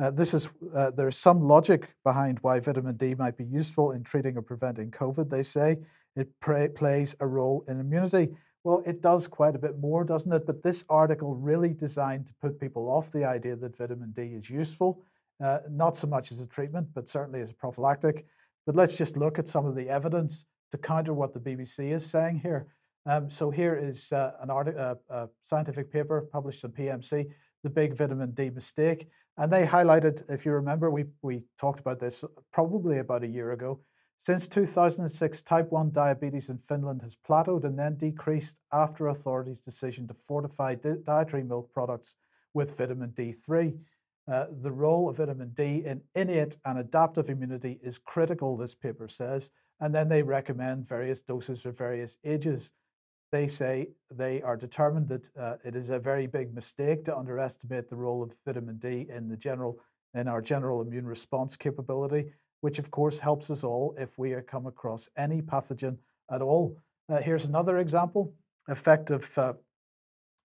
[0.00, 4.02] Uh, this is uh, there's some logic behind why vitamin D might be useful in
[4.02, 5.28] treating or preventing COVID.
[5.28, 5.76] They say
[6.16, 8.30] it plays a role in immunity.
[8.64, 10.46] Well, it does quite a bit more, doesn't it?
[10.46, 14.48] But this article really designed to put people off the idea that vitamin D is
[14.48, 15.02] useful,
[15.44, 18.26] uh, not so much as a treatment, but certainly as a prophylactic.
[18.66, 22.04] But let's just look at some of the evidence to counter what the BBC is
[22.04, 22.66] saying here.
[23.06, 27.26] Um, so here is uh, an art- uh, a scientific paper published in PMC,
[27.62, 29.08] the big vitamin D mistake.
[29.40, 32.22] And they highlighted, if you remember, we, we talked about this
[32.52, 33.80] probably about a year ago,
[34.18, 40.06] since 2006, type 1 diabetes in Finland has plateaued and then decreased after authorities' decision
[40.08, 42.16] to fortify di- dietary milk products
[42.52, 43.78] with vitamin D3.
[44.30, 49.08] Uh, the role of vitamin D in innate and adaptive immunity is critical, this paper
[49.08, 49.48] says,
[49.80, 52.72] and then they recommend various doses for various ages.
[53.32, 57.88] They say they are determined that uh, it is a very big mistake to underestimate
[57.88, 59.78] the role of vitamin D in the general
[60.14, 64.66] in our general immune response capability which of course helps us all if we come
[64.66, 65.96] across any pathogen
[66.30, 66.76] at all.
[67.08, 68.32] Uh, here's another example,
[68.68, 69.52] effective uh,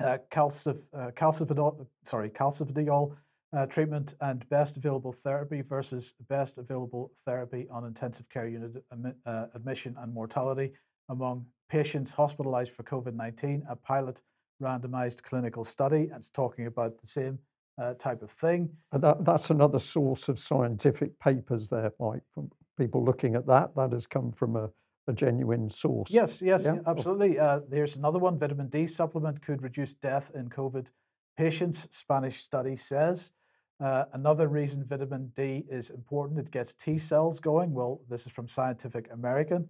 [0.03, 3.15] uh, calcif- uh, calcifediol, sorry, calcifediol
[3.55, 8.83] uh, treatment and best available therapy versus best available therapy on intensive care unit
[9.25, 10.71] uh, admission and mortality
[11.09, 14.21] among patients hospitalized for COVID-19, a pilot
[14.61, 16.03] randomized clinical study.
[16.11, 17.39] And it's talking about the same
[17.81, 18.69] uh, type of thing.
[18.91, 23.75] That, that's another source of scientific papers there, Mike, from people looking at that.
[23.75, 24.69] That has come from a,
[25.07, 26.09] a genuine source.
[26.09, 26.77] Yes, yes, yeah?
[26.87, 27.39] absolutely.
[27.39, 30.87] Uh, there's another one vitamin D supplement could reduce death in COVID
[31.37, 33.31] patients, Spanish study says.
[33.83, 37.73] Uh, another reason vitamin D is important, it gets T cells going.
[37.73, 39.67] Well, this is from Scientific American.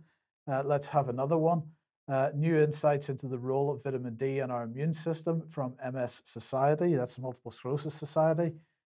[0.51, 1.63] Uh, let's have another one.
[2.08, 6.22] Uh, new insights into the role of vitamin D in our immune system from MS
[6.24, 8.54] Society, that's the Multiple Sclerosis Society.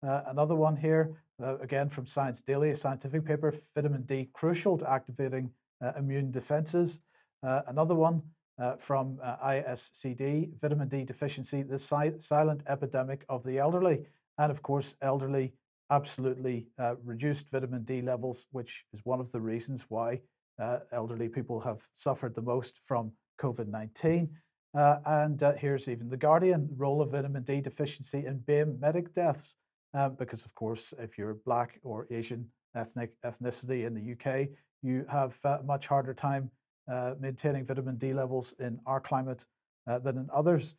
[0.04, 4.76] Uh, another one here, uh, again from Science Daily, a scientific paper, vitamin D crucial
[4.78, 5.48] to activating
[5.80, 6.98] uh, immune defenses.
[7.44, 8.20] Uh, another one
[8.58, 14.00] uh, from ISCD, vitamin D deficiency, the si- silent epidemic of the elderly.
[14.38, 15.52] And of course, elderly
[15.90, 16.66] absolutely
[17.04, 20.20] reduced vitamin D levels, which is one of the reasons why
[20.60, 24.28] uh, elderly people have suffered the most from COVID 19.
[24.76, 29.14] Uh, and uh, here's even the Guardian role of vitamin D deficiency in BAME medic
[29.14, 29.56] deaths.
[29.94, 34.48] Uh, because, of course, if you're Black or Asian ethnic ethnicity in the UK,
[34.82, 36.50] you have a much harder time
[36.92, 39.46] uh, maintaining vitamin D levels in our climate
[39.88, 40.74] uh, than in others.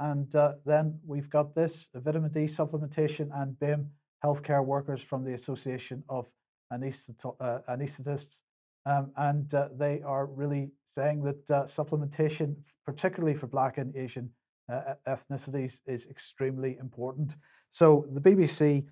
[0.00, 0.32] and
[0.64, 3.86] then we've got this vitamin D supplementation and BAME
[4.24, 6.28] healthcare workers from the Association of
[6.72, 8.40] Anaesthetists
[8.88, 14.30] um, and uh, they are really saying that uh, supplementation, particularly for Black and Asian
[14.72, 17.36] uh, ethnicities, is extremely important.
[17.70, 18.86] So the BBC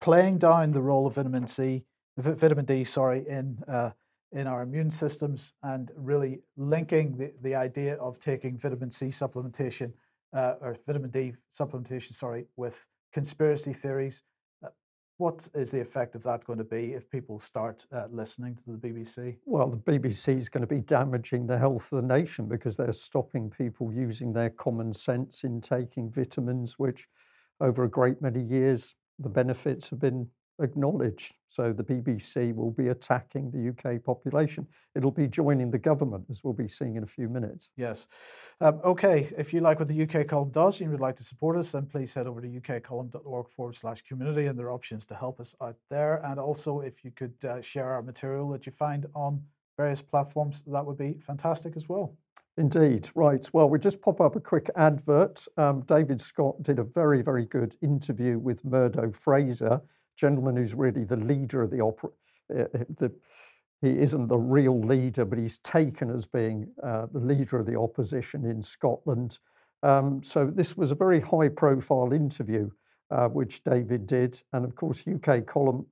[0.00, 1.84] playing down the role of vitamin C,
[2.16, 3.90] vitamin D, sorry, in uh,
[4.32, 9.92] in our immune systems, and really linking the, the idea of taking vitamin C supplementation
[10.32, 14.22] uh, or vitamin D supplementation, sorry, with conspiracy theories
[15.20, 18.62] what is the effect of that going to be if people start uh, listening to
[18.72, 19.36] the BBC?
[19.44, 22.92] Well, the BBC is going to be damaging the health of the nation because they're
[22.94, 27.06] stopping people using their common sense in taking vitamins, which
[27.60, 30.26] over a great many years, the benefits have been
[30.60, 31.34] acknowledged.
[31.46, 34.66] So the BBC will be attacking the UK population.
[34.94, 37.68] It'll be joining the government, as we'll be seeing in a few minutes.
[37.76, 38.06] Yes.
[38.60, 39.32] Um, okay.
[39.36, 41.72] If you like what the UK column does and you would like to support us,
[41.72, 45.40] then please head over to ukcolumn.org forward slash community, and there are options to help
[45.40, 46.24] us out there.
[46.24, 49.42] And also, if you could uh, share our material that you find on
[49.76, 52.16] various platforms, that would be fantastic as well.
[52.56, 53.08] Indeed.
[53.14, 53.48] Right.
[53.54, 55.46] Well, we just pop up a quick advert.
[55.56, 59.80] Um, David Scott did a very, very good interview with Murdo Fraser,
[60.20, 62.10] gentleman who's really the leader of the opera.
[62.50, 62.64] Uh,
[62.98, 63.10] the,
[63.80, 67.78] he isn't the real leader, but he's taken as being uh, the leader of the
[67.78, 69.38] opposition in Scotland.
[69.82, 72.70] Um, so this was a very high-profile interview,
[73.10, 75.86] uh, which David did, and of course, UK column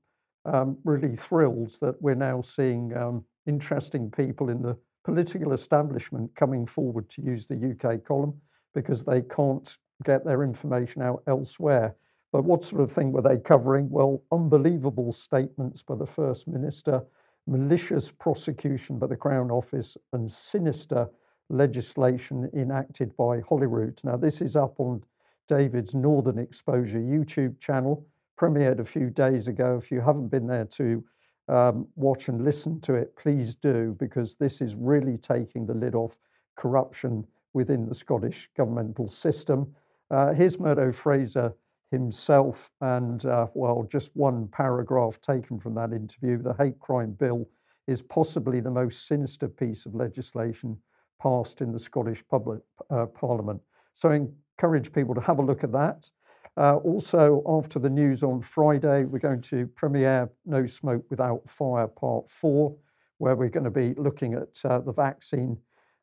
[0.45, 6.67] um, really thrilled that we're now seeing um, interesting people in the political establishment coming
[6.67, 8.35] forward to use the UK column
[8.75, 11.97] because they can't get their information out elsewhere.
[12.33, 13.89] But what sort of thing were they covering?
[13.89, 17.03] Well, unbelievable statements by the First Minister,
[17.47, 21.09] malicious prosecution by the Crown Office, and sinister
[21.49, 24.01] legislation enacted by Holyrood.
[24.05, 25.03] Now, this is up on
[25.47, 28.07] David's Northern Exposure YouTube channel,
[28.39, 29.79] premiered a few days ago.
[29.83, 31.03] If you haven't been there to
[31.49, 35.95] um, watch and listen to it, please do, because this is really taking the lid
[35.95, 36.19] off
[36.57, 39.75] corruption within the Scottish governmental system.
[40.11, 41.55] Uh, here's Murdo Fraser
[41.91, 46.41] himself, and uh, well, just one paragraph taken from that interview.
[46.41, 47.49] The hate crime bill
[47.87, 50.77] is possibly the most sinister piece of legislation
[51.21, 52.61] passed in the Scottish public,
[52.91, 53.61] uh, Parliament.
[53.95, 54.21] So I
[54.57, 56.11] encourage people to have a look at that.
[56.57, 61.87] Uh, also, after the news on Friday, we're going to premiere No Smoke Without Fire
[61.87, 62.75] Part 4,
[63.19, 65.57] where we're going to be looking at uh, the vaccine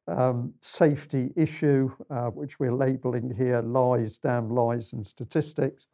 [0.07, 5.87] um, safety issue, uh, which we're labeling here lies, damn lies, and statistics.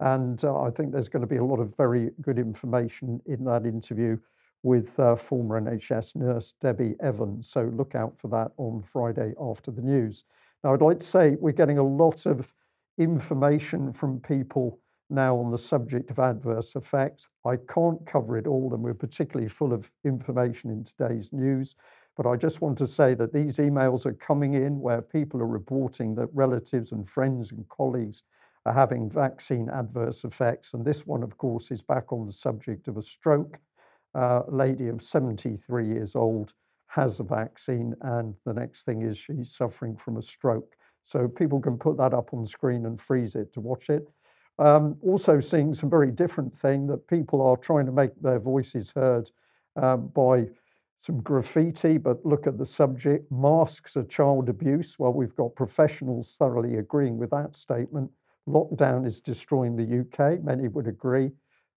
[0.00, 3.44] And uh, I think there's going to be a lot of very good information in
[3.44, 4.18] that interview
[4.62, 7.48] with uh, former NHS nurse Debbie Evans.
[7.48, 10.24] So look out for that on Friday after the news.
[10.62, 12.52] Now, I'd like to say we're getting a lot of
[12.98, 14.78] information from people
[15.10, 17.28] now on the subject of adverse effects.
[17.44, 21.76] I can't cover it all, and we're particularly full of information in today's news.
[22.16, 25.46] But I just want to say that these emails are coming in where people are
[25.46, 28.22] reporting that relatives and friends and colleagues
[28.66, 30.74] are having vaccine adverse effects.
[30.74, 33.58] And this one, of course, is back on the subject of a stroke.
[34.14, 36.54] Uh, a lady of 73 years old
[36.86, 40.76] has a vaccine, and the next thing is she's suffering from a stroke.
[41.02, 44.08] So people can put that up on screen and freeze it to watch it.
[44.60, 48.92] Um, also seeing some very different thing that people are trying to make their voices
[48.94, 49.28] heard
[49.74, 50.46] um, by
[51.04, 53.30] some graffiti, but look at the subject.
[53.30, 54.98] Masks are child abuse.
[54.98, 58.10] Well, we've got professionals thoroughly agreeing with that statement.
[58.48, 60.42] Lockdown is destroying the UK.
[60.42, 61.30] Many would agree.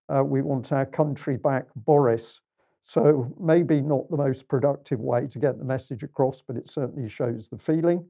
[0.08, 2.40] Uh, we want our country back, Boris.
[2.82, 7.06] So maybe not the most productive way to get the message across, but it certainly
[7.06, 8.06] shows the feeling.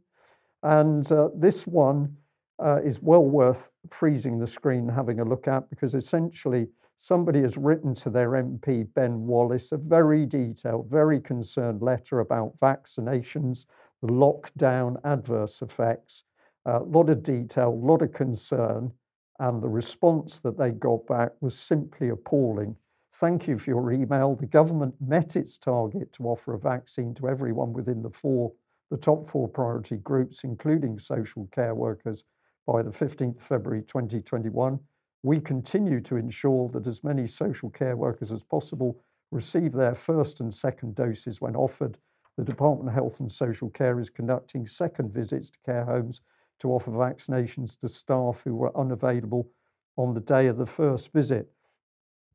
[0.63, 2.17] And uh, this one
[2.65, 7.57] uh, is well worth freezing the screen having a look at because essentially somebody has
[7.57, 13.65] written to their MP, Ben Wallace, a very detailed, very concerned letter about vaccinations,
[14.03, 16.25] the lockdown adverse effects,
[16.67, 18.93] a lot of detail, a lot of concern,
[19.39, 22.75] and the response that they got back was simply appalling.
[23.15, 24.35] Thank you for your email.
[24.35, 28.53] The government met its target to offer a vaccine to everyone within the four
[28.91, 32.25] the top four priority groups, including social care workers,
[32.67, 34.79] by the 15th February 2021.
[35.23, 39.01] We continue to ensure that as many social care workers as possible
[39.31, 41.99] receive their first and second doses when offered.
[42.37, 46.21] The Department of Health and Social Care is conducting second visits to care homes
[46.61, 49.49] to offer vaccinations to staff who were unavailable
[49.97, 51.51] on the day of the first visit.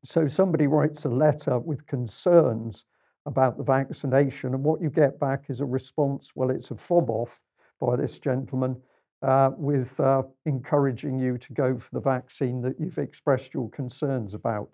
[0.04, 2.84] So somebody writes a letter with concerns
[3.24, 4.52] about the vaccination.
[4.52, 7.40] And what you get back is a response well, it's a fob off
[7.80, 8.76] by this gentleman
[9.24, 14.34] uh, with uh, encouraging you to go for the vaccine that you've expressed your concerns
[14.34, 14.68] about.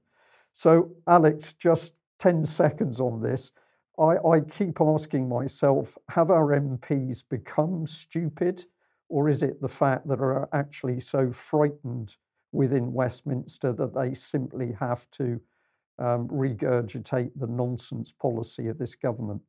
[0.53, 3.53] So, Alex, just 10 seconds on this.
[3.99, 8.65] I, I keep asking myself have our MPs become stupid,
[9.09, 12.17] or is it the fact that are actually so frightened
[12.51, 15.41] within Westminster that they simply have to
[15.99, 19.43] um, regurgitate the nonsense policy of this government?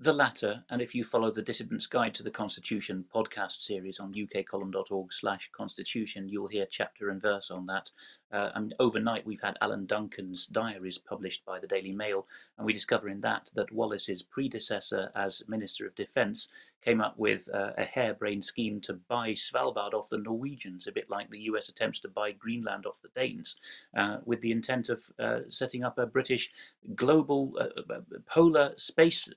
[0.00, 4.12] The latter, and if you follow the Dissident's Guide to the Constitution podcast series on
[4.12, 7.92] ukcolumn.org slash constitution, you'll hear chapter and verse on that.
[8.34, 12.26] Uh, and overnight, we've had Alan Duncan's diaries published by the Daily Mail,
[12.58, 16.48] and we discover in that that Wallace's predecessor as Minister of Defence
[16.84, 21.08] came up with uh, a harebrained scheme to buy Svalbard off the Norwegians, a bit
[21.08, 23.56] like the US attempts to buy Greenland off the Danes,
[23.96, 26.50] uh, with the intent of uh, setting up a British
[26.94, 29.28] global uh, uh, polar space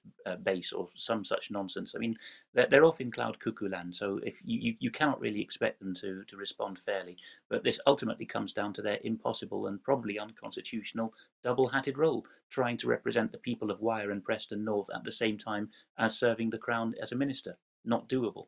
[0.43, 1.93] base or some such nonsense.
[1.95, 2.17] I mean,
[2.53, 5.79] they're, they're off in cloud cuckoo land, so if you, you, you cannot really expect
[5.79, 7.15] them to, to respond fairly.
[7.49, 11.13] But this ultimately comes down to their impossible and probably unconstitutional
[11.43, 15.37] double-hatted role, trying to represent the people of Wyre and Preston North at the same
[15.37, 17.57] time as serving the Crown as a minister.
[17.83, 18.47] Not doable.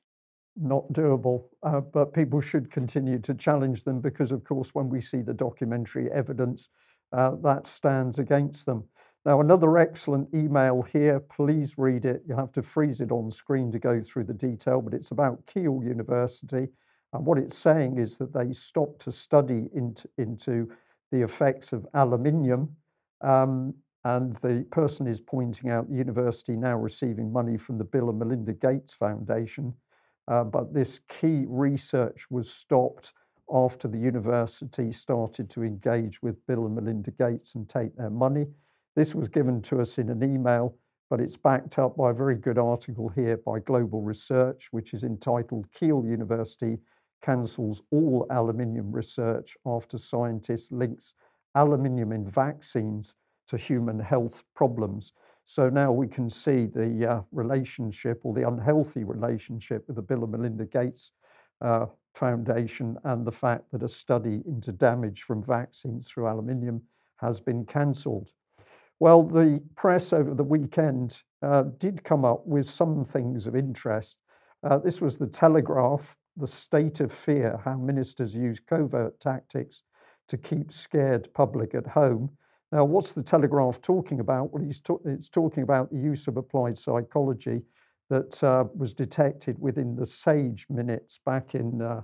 [0.56, 5.02] Not doable, uh, but people should continue to challenge them because, of course, when we
[5.02, 6.70] see the documentary evidence,
[7.12, 8.84] uh, that stands against them.
[9.26, 11.20] Now, another excellent email here.
[11.20, 12.24] Please read it.
[12.26, 15.46] You'll have to freeze it on screen to go through the detail, but it's about
[15.46, 16.70] Keele University.
[17.14, 20.70] And what it's saying is that they stopped to study into, into
[21.12, 22.76] the effects of aluminium.
[23.22, 23.74] Um,
[24.06, 28.20] and the person is pointing out the university now receiving money from the Bill and
[28.20, 29.74] Melinda Gates Foundation.
[30.28, 33.14] Uh, but this key research was stopped
[33.52, 38.46] after the university started to engage with Bill and Melinda Gates and take their money.
[38.96, 40.76] This was given to us in an email,
[41.10, 45.04] but it's backed up by a very good article here by Global Research, which is
[45.04, 46.78] entitled Keele University
[47.22, 51.14] cancels all aluminium research after scientists links
[51.56, 53.16] aluminium in vaccines
[53.48, 55.14] to human health problems.
[55.46, 60.24] So now we can see the uh, relationship or the unhealthy relationship with the Bill
[60.24, 61.12] and Melinda Gates
[61.62, 66.82] uh, Foundation and the fact that a study into damage from vaccines through aluminium
[67.18, 68.32] has been cancelled.
[69.00, 74.18] Well, the press over the weekend uh, did come up with some things of interest.
[74.62, 79.84] Uh, this was the Telegraph the state of fear, how ministers use covert tactics
[80.28, 82.30] to keep scared public at home.
[82.72, 84.54] Now, what's the Telegraph talking about?
[84.54, 87.64] Well, he's to- it's talking about the use of applied psychology
[88.10, 92.02] that uh, was detected within the SAGE minutes back in uh,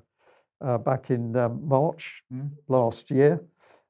[0.62, 2.50] uh, back in um, March mm.
[2.68, 3.42] last year.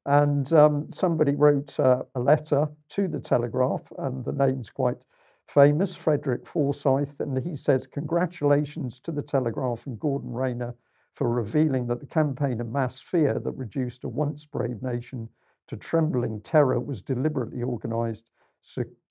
[0.06, 5.04] And um, somebody wrote uh, a letter to the Telegraph, and the name's quite
[5.48, 10.76] famous, Frederick Forsyth, and he says, Congratulations to the Telegraph and Gordon Rayner
[11.14, 15.30] for revealing that the campaign of mass fear that reduced a once brave nation
[15.68, 18.30] to trembling terror was deliberately organized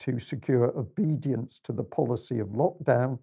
[0.00, 3.18] to secure obedience to the policy of lockdown.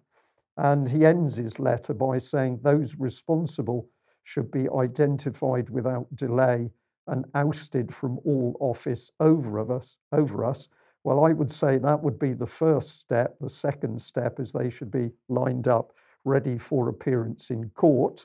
[0.56, 3.88] And he ends his letter by saying those responsible
[4.24, 6.70] should be identified without delay
[7.06, 10.68] and ousted from all office over us, over us
[11.04, 13.36] well, I would say that would be the first step.
[13.40, 15.92] The second step is they should be lined up,
[16.24, 18.24] ready for appearance in court.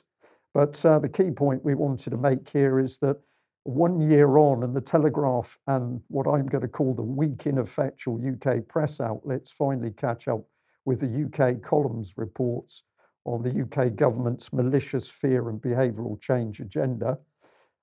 [0.54, 3.16] But uh, the key point we wanted to make here is that
[3.64, 8.20] one year on, and the Telegraph and what I'm going to call the weak, ineffectual
[8.26, 10.44] UK press outlets finally catch up
[10.84, 12.84] with the UK columns reports
[13.24, 17.18] on the UK government's malicious fear and behavioural change agenda.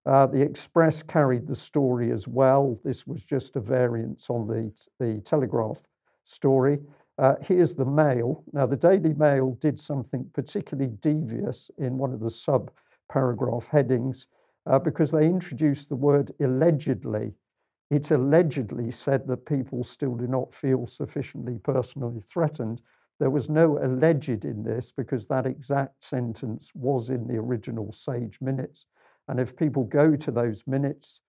[0.06, 2.80] Uh, the Express carried the story as well.
[2.84, 5.82] This was just a variance on the, the Telegraph
[6.26, 6.80] story.
[7.18, 8.44] Uh, here's the Mail.
[8.54, 12.72] Now, the Daily Mail did something particularly devious in one of the sub
[13.12, 14.28] paragraph headings
[14.68, 17.34] uh, because they introduced the word allegedly.
[17.90, 22.82] It allegedly said that people still do not feel sufficiently personally threatened.
[23.20, 28.40] There was no alleged in this because that exact sentence was in the original Sage
[28.42, 28.86] minutes.
[29.28, 31.22] And if people go to those minutes,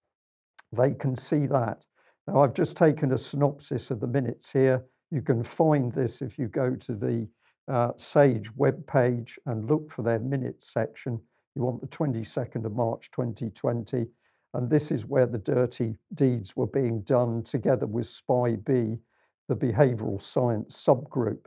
[0.72, 1.84] they can see that.
[2.26, 4.84] Now, I've just taken a synopsis of the minutes here.
[5.10, 7.28] You can find this if you go to the
[7.68, 11.20] uh, SAGE webpage and look for their minutes section.
[11.54, 14.06] You want the 22nd of March 2020.
[14.54, 18.96] And this is where the dirty deeds were being done together with SPI-B,
[19.48, 21.46] the behavioral science subgroup.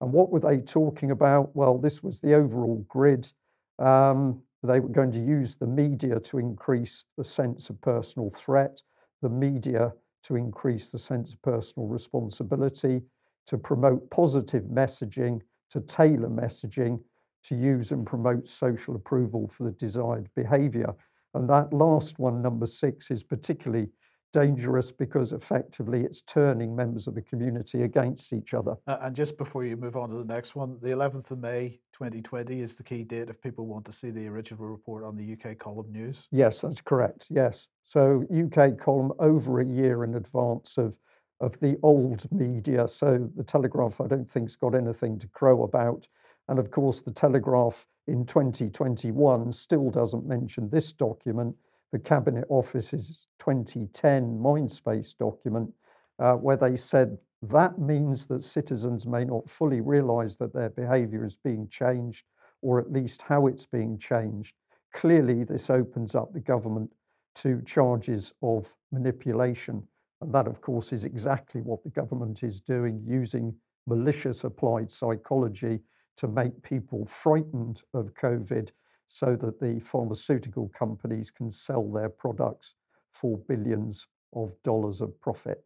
[0.00, 1.54] And what were they talking about?
[1.54, 3.30] Well, this was the overall grid.
[3.78, 8.82] Um, they were going to use the media to increase the sense of personal threat,
[9.22, 9.92] the media
[10.24, 13.00] to increase the sense of personal responsibility,
[13.46, 15.40] to promote positive messaging,
[15.70, 17.00] to tailor messaging,
[17.44, 20.94] to use and promote social approval for the desired behavior.
[21.34, 23.88] And that last one, number six, is particularly
[24.32, 28.76] dangerous because effectively it's turning members of the community against each other.
[28.86, 31.80] Uh, and just before you move on to the next one, the 11th of May
[31.92, 35.32] 2020 is the key date if people want to see the original report on the
[35.32, 36.26] UK column news.
[36.30, 37.26] Yes, that's correct.
[37.30, 37.68] Yes.
[37.84, 40.98] So UK column over a year in advance of
[41.40, 42.86] of the old media.
[42.86, 46.06] So the Telegraph, I don't think, has got anything to crow about.
[46.48, 51.54] And of course, the Telegraph in 2021 still doesn't mention this document
[51.92, 55.70] the Cabinet Office's 2010 Mindspace document,
[56.18, 61.24] uh, where they said that means that citizens may not fully realise that their behaviour
[61.24, 62.24] is being changed,
[62.62, 64.54] or at least how it's being changed.
[64.92, 66.90] Clearly, this opens up the government
[67.36, 69.82] to charges of manipulation.
[70.20, 73.54] And that, of course, is exactly what the government is doing, using
[73.86, 75.80] malicious applied psychology
[76.18, 78.70] to make people frightened of COVID
[79.12, 82.74] so that the pharmaceutical companies can sell their products
[83.10, 84.06] for billions
[84.36, 85.64] of dollars of profit.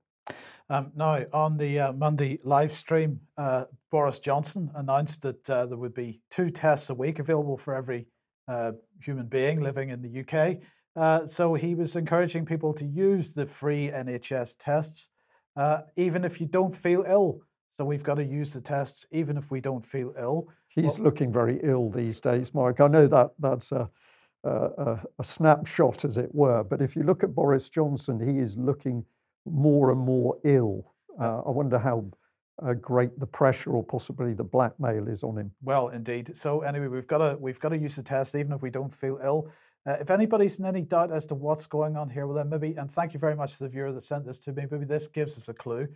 [0.71, 5.77] Um, now, on the uh, Monday live stream, uh, Boris Johnson announced that uh, there
[5.77, 8.07] would be two tests a week available for every
[8.49, 8.73] uh,
[9.03, 10.63] human being living in the UK.
[10.97, 15.11] Uh, so he was encouraging people to use the free NHS tests,
[15.57, 17.41] uh, even if you don't feel ill.
[17.77, 20.49] So we've got to use the tests even if we don't feel ill.
[20.75, 22.81] He's well, looking very ill these days, Mike.
[22.81, 23.89] I know that that's a,
[24.43, 26.65] a, a, snapshot, as it were.
[26.65, 29.05] But if you look at Boris Johnson, he is looking
[29.47, 30.93] more and more ill.
[31.21, 32.05] Uh, I wonder how
[32.63, 35.51] uh, great the pressure or possibly the blackmail is on him.
[35.63, 36.37] Well, indeed.
[36.37, 38.93] So anyway, we've got to we've got to use the test even if we don't
[38.93, 39.51] feel ill.
[39.87, 42.75] Uh, if anybody's in any doubt as to what's going on here, well then maybe,
[42.79, 44.65] and thank you very much to the viewer that sent this to me.
[44.71, 45.87] Maybe this gives us a clue.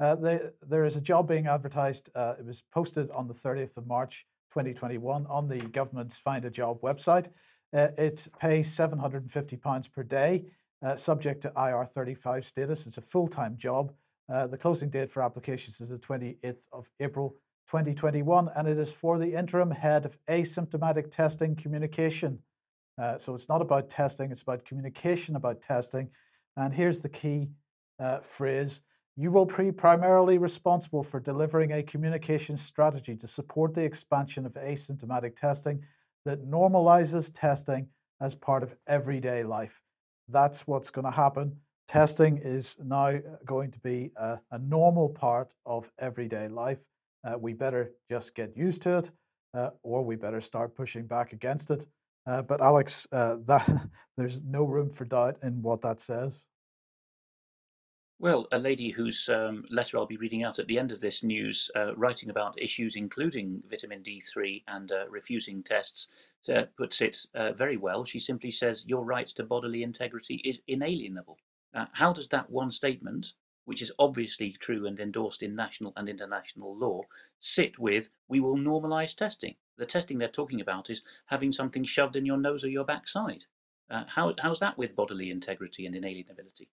[0.00, 2.08] Uh, they, there is a job being advertised.
[2.14, 6.50] Uh, it was posted on the 30th of March 2021 on the government's Find a
[6.50, 7.26] Job website.
[7.74, 10.44] Uh, it pays £750 per day,
[10.86, 12.86] uh, subject to IR35 status.
[12.86, 13.92] It's a full time job.
[14.32, 17.34] Uh, the closing date for applications is the 28th of April
[17.68, 22.38] 2021, and it is for the interim head of asymptomatic testing communication.
[23.18, 26.10] So it's not about testing, it's about communication about testing.
[26.56, 27.48] And here's the key
[28.22, 28.80] phrase
[29.20, 34.52] you will be primarily responsible for delivering a communication strategy to support the expansion of
[34.52, 35.82] asymptomatic testing
[36.24, 37.88] that normalizes testing
[38.20, 39.82] as part of everyday life.
[40.28, 41.56] That's what's going to happen.
[41.88, 46.78] Testing is now going to be a, a normal part of everyday life.
[47.26, 49.10] Uh, we better just get used to it,
[49.52, 51.86] uh, or we better start pushing back against it.
[52.24, 53.68] Uh, but Alex, uh, that
[54.16, 56.44] there's no room for doubt in what that says.
[58.20, 61.22] Well, a lady whose um, letter I'll be reading out at the end of this
[61.22, 66.08] news, uh, writing about issues including vitamin D3 and uh, refusing tests,
[66.52, 68.04] uh, puts it uh, very well.
[68.04, 71.38] She simply says, Your right to bodily integrity is inalienable.
[71.72, 73.34] Uh, how does that one statement,
[73.66, 77.02] which is obviously true and endorsed in national and international law,
[77.38, 79.54] sit with we will normalise testing?
[79.76, 83.44] The testing they're talking about is having something shoved in your nose or your backside.
[83.88, 86.66] Uh, how, how's that with bodily integrity and inalienability?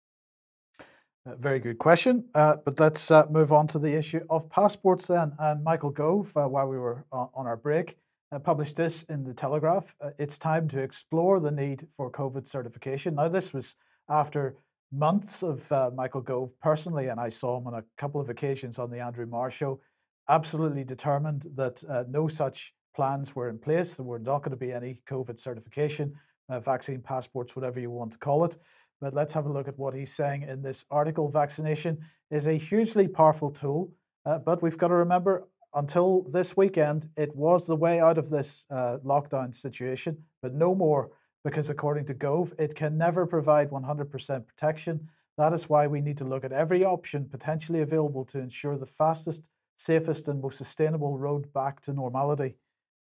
[1.27, 2.23] Uh, very good question.
[2.35, 5.33] Uh, but let's uh, move on to the issue of passports then.
[5.39, 7.97] And Michael Gove, uh, while we were on, our break,
[8.31, 9.95] uh, published this in the Telegraph.
[9.99, 13.15] Uh, it's time to explore the need for COVID certification.
[13.15, 13.75] Now, this was
[14.07, 14.55] after
[14.91, 18.91] months of Michael Gove personally, and I saw him on a couple of occasions on
[18.91, 19.81] the Andrew Marr show,
[20.29, 23.95] absolutely determined that no such plans were in place.
[23.95, 26.13] There were not going to be any COVID certification,
[26.61, 28.57] vaccine passports, whatever you want to call it.
[29.01, 31.29] But let's have a look at what he's saying in this article.
[31.29, 31.99] Vaccination
[32.31, 33.91] is a hugely powerful tool,
[34.25, 38.29] uh, but we've got to remember until this weekend, it was the way out of
[38.29, 41.11] this uh, lockdown situation, but no more,
[41.43, 45.09] because according to Gove, it can never provide 100% protection.
[45.37, 48.85] That is why we need to look at every option potentially available to ensure the
[48.85, 52.55] fastest, safest, and most sustainable road back to normality.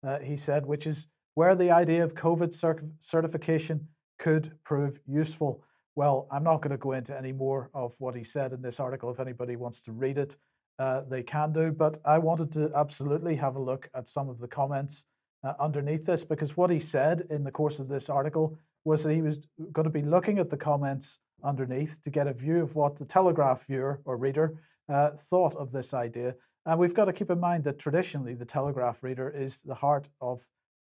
[0.07, 2.53] Uh, he said, which is where the idea of COVID
[3.01, 5.65] certification could prove useful.
[5.99, 8.79] Well, I'm not going to go into any more of what he said in this
[8.79, 9.11] article.
[9.11, 10.37] If anybody wants to read it,
[10.79, 11.73] uh, they can do.
[11.73, 15.07] But I wanted to absolutely have a look at some of the comments
[15.43, 19.13] uh, underneath this because what he said in the course of this article was that
[19.13, 19.41] he was
[19.73, 23.05] going to be looking at the comments underneath to get a view of what the
[23.05, 24.55] Telegraph viewer or reader
[24.89, 26.33] uh, thought of this idea.
[26.65, 30.09] And we've got to keep in mind that traditionally the Telegraph reader is the heart
[30.21, 30.47] of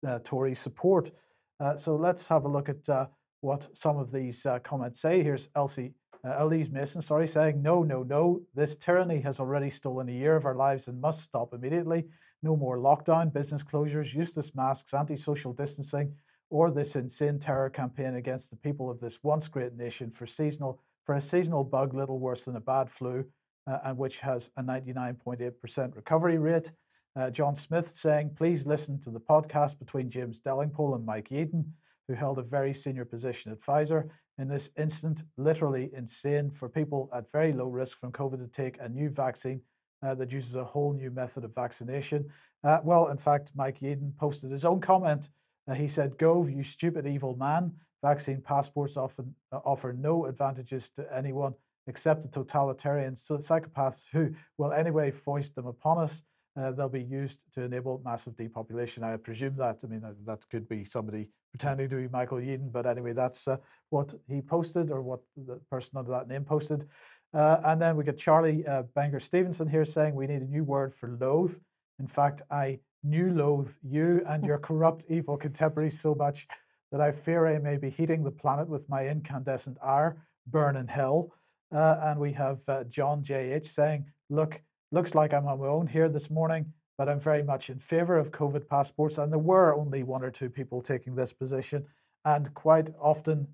[0.05, 1.13] uh, Tory support.
[1.61, 3.07] Uh, so let's have a look at uh,
[3.41, 5.23] what some of these uh, comments say.
[5.23, 5.93] Here's Elsie,
[6.25, 10.37] uh, Elise Mason, sorry, saying, no, no, no, this tyranny has already stolen a year
[10.37, 12.05] of our lives and must stop immediately.
[12.43, 16.15] No more lockdown, business closures, useless masks, anti-social distancing,
[16.51, 20.81] or this insane terror campaign against the people of this once great nation for seasonal
[21.05, 23.25] for a seasonal bug little worse than a bad flu,
[23.67, 26.71] uh, and which has a 99.8% recovery rate.
[27.17, 31.65] Uh, John Smith saying, please listen to the podcast between James Delingpole and Mike Yeadon
[32.09, 34.09] who held a very senior position at Pfizer.
[34.39, 38.79] In this instant, literally insane for people at very low risk from COVID to take
[38.81, 39.61] a new vaccine
[40.03, 42.25] uh, that uses a whole new method of vaccination.
[42.65, 45.29] Uh, well, in fact, Mike Yeadon posted his own comment
[45.69, 47.73] Uh, he said, Gove, you stupid evil man.
[48.03, 51.53] Vaccine passports often uh, offer no advantages to anyone
[51.87, 56.23] except the totalitarian psychopaths who will anyway foist them upon us.
[56.59, 59.05] Uh, they'll be used to enable massive depopulation.
[59.05, 59.81] I presume that.
[59.85, 63.47] I mean, that, that could be somebody pretending to be Michael Yeadon, but anyway, that's
[63.47, 63.57] uh,
[63.91, 66.89] what he posted or what the person under that name posted.
[67.33, 70.65] Uh, and then we get Charlie uh, Banger Stevenson here saying we need a new
[70.65, 71.57] word for loathe.
[71.99, 76.49] In fact, I new loathe you and your corrupt, evil contemporaries so much
[76.91, 80.89] that I fear I may be heating the planet with my incandescent ire, burn in
[80.89, 81.33] hell.
[81.71, 83.67] Uh, and we have uh, John J.H.
[83.67, 84.61] saying, Look,
[84.91, 88.17] looks like I'm on my own here this morning, but I'm very much in favor
[88.19, 89.19] of COVID passports.
[89.19, 91.85] And there were only one or two people taking this position.
[92.25, 93.47] And quite often,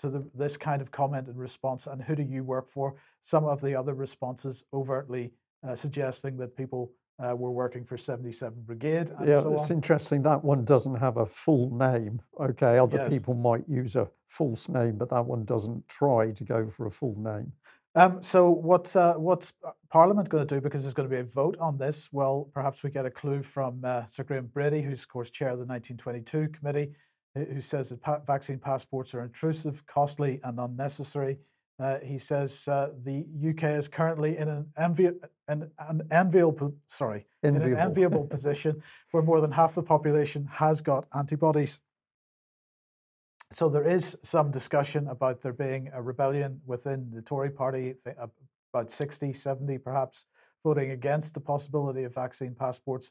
[0.00, 2.94] to the, this kind of comment and response, and who do you work for?
[3.20, 5.30] Some of the other responses overtly
[5.66, 6.90] uh, suggesting that people
[7.22, 9.12] uh, were working for 77 Brigade.
[9.22, 9.76] yeah, so it's on.
[9.76, 12.22] interesting that one doesn't have a full name.
[12.40, 13.10] Okay, other Yes.
[13.10, 16.90] people might use a false name, but that one doesn't try to go for a
[16.90, 17.52] full name.
[17.96, 19.52] Um, so what's uh, what's
[19.90, 20.60] Parliament going to do?
[20.60, 22.08] Because there's going to be a vote on this.
[22.12, 25.48] Well, perhaps we get a clue from uh, Sir Graham Brady, who's of course chair
[25.50, 26.92] of the 1922 committee,
[27.34, 31.38] who says that pa- vaccine passports are intrusive, costly, and unnecessary.
[31.80, 35.16] Uh, he says uh, the UK is currently in an, envi-
[35.48, 37.80] an, an enviable, sorry, in an Enviable.
[37.80, 38.82] enviable position
[39.12, 41.80] where more than half the population has got antibodies.
[43.52, 47.94] So there is some discussion about there being a rebellion within the Tory party,
[48.72, 50.26] about 60, 70 perhaps,
[50.62, 53.10] voting against the possibility of vaccine passports,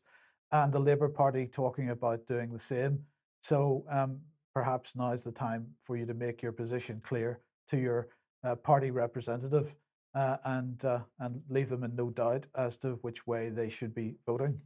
[0.52, 3.00] and the Labour Party talking about doing the same.
[3.42, 4.20] So um,
[4.54, 8.08] perhaps now is the time for you to make your position clear to your
[8.44, 9.76] uh, party representative
[10.16, 13.94] uh, and uh, and leave them in no doubt as to which way they should
[13.94, 14.60] be voting.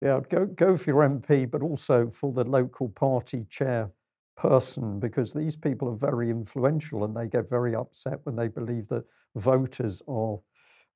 [0.00, 3.90] Yeah, go go for your MP, but also for the local party chair
[4.36, 8.88] person, because these people are very influential and they get very upset when they believe
[8.88, 10.38] that voters are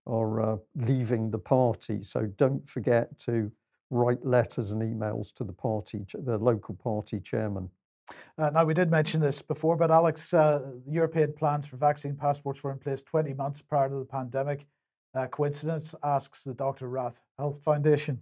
[0.06, 2.02] are uh, leaving the party.
[2.02, 3.52] So don't forget to
[3.90, 7.68] write letters and emails to the party, the local party chairman.
[8.38, 12.62] Uh, now, we did mention this before, but Alex, uh, European plans for vaccine passports
[12.62, 14.66] were in place 20 months prior to the pandemic.
[15.14, 16.88] Uh, coincidence, asks the Dr.
[16.88, 18.20] Rath Health Foundation.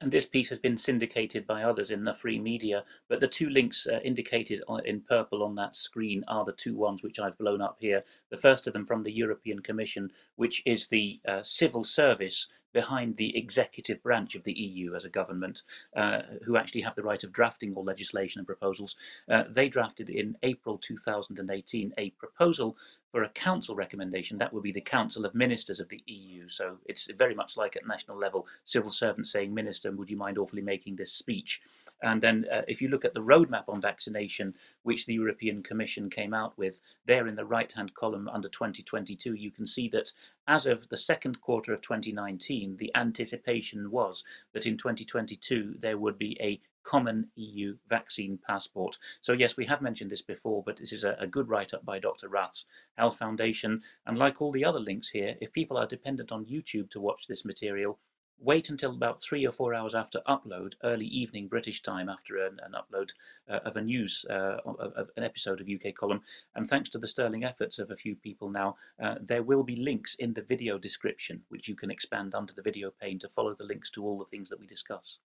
[0.00, 3.48] And this piece has been syndicated by others in the free media, but the two
[3.48, 7.62] links uh, indicated in purple on that screen are the two ones which I've blown
[7.62, 8.04] up here.
[8.30, 13.16] The first of them from the European Commission, which is the uh, civil service behind
[13.16, 15.62] the executive branch of the EU as a government,
[15.96, 18.96] uh, who actually have the right of drafting all legislation and proposals.
[19.30, 22.76] Uh, they drafted in April 2018 a proposal
[23.10, 24.38] for a council recommendation.
[24.38, 26.48] That would be the Council of Ministers of the EU.
[26.48, 30.36] So it's very much like at national level, civil servants saying, Minister, would you mind
[30.36, 31.62] awfully making this speech?
[32.02, 36.10] And then, uh, if you look at the roadmap on vaccination, which the European Commission
[36.10, 40.12] came out with, there in the right hand column under 2022, you can see that
[40.46, 46.18] as of the second quarter of 2019, the anticipation was that in 2022 there would
[46.18, 48.98] be a common EU vaccine passport.
[49.22, 51.84] So, yes, we have mentioned this before, but this is a, a good write up
[51.84, 52.28] by Dr.
[52.28, 52.66] Rath's
[52.96, 53.82] Health Foundation.
[54.06, 57.26] And like all the other links here, if people are dependent on YouTube to watch
[57.26, 57.98] this material,
[58.38, 62.58] wait until about three or four hours after upload, early evening British time after an,
[62.64, 63.10] an upload
[63.48, 66.20] uh, of a news, uh, of, of an episode of UK Column.
[66.54, 69.76] And thanks to the sterling efforts of a few people now, uh, there will be
[69.76, 73.54] links in the video description, which you can expand under the video pane to follow
[73.54, 75.18] the links to all the things that we discuss.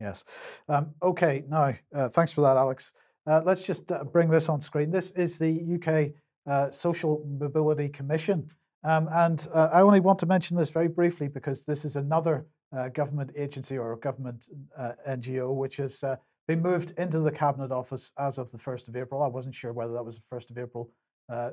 [0.00, 0.24] Yes.
[0.68, 2.92] Um, okay, now, uh, thanks for that, Alex.
[3.26, 4.90] Uh, let's just uh, bring this on screen.
[4.90, 8.50] This is the UK Social Mobility Commission.
[8.84, 12.46] Um, and uh, I only want to mention this very briefly because this is another
[12.76, 16.16] uh, government agency or government uh, NGO which has uh,
[16.48, 19.22] been moved into the Cabinet Office as of the 1st of April.
[19.22, 20.90] I wasn't sure whether that was the 1st of April,
[21.30, 21.50] uh,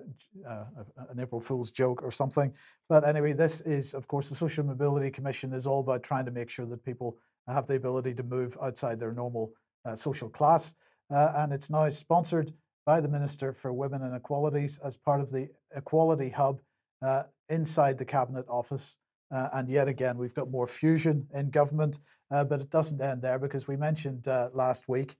[0.47, 0.63] uh,
[1.09, 2.51] an April Fool's joke or something.
[2.87, 6.31] But anyway, this is, of course, the Social Mobility Commission is all about trying to
[6.31, 7.17] make sure that people
[7.47, 9.51] have the ability to move outside their normal
[9.95, 10.75] social class.
[11.09, 12.53] And it's now sponsored
[12.85, 16.59] by the Minister for Women and Equalities as part of the Equality Hub
[17.01, 18.97] uh, inside the Cabinet Office.
[19.31, 21.99] Uh, and yet again, we've got more fusion in government,
[22.31, 25.15] uh, but it doesn't end there because we mentioned uh, last week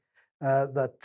[0.45, 0.99] uh, that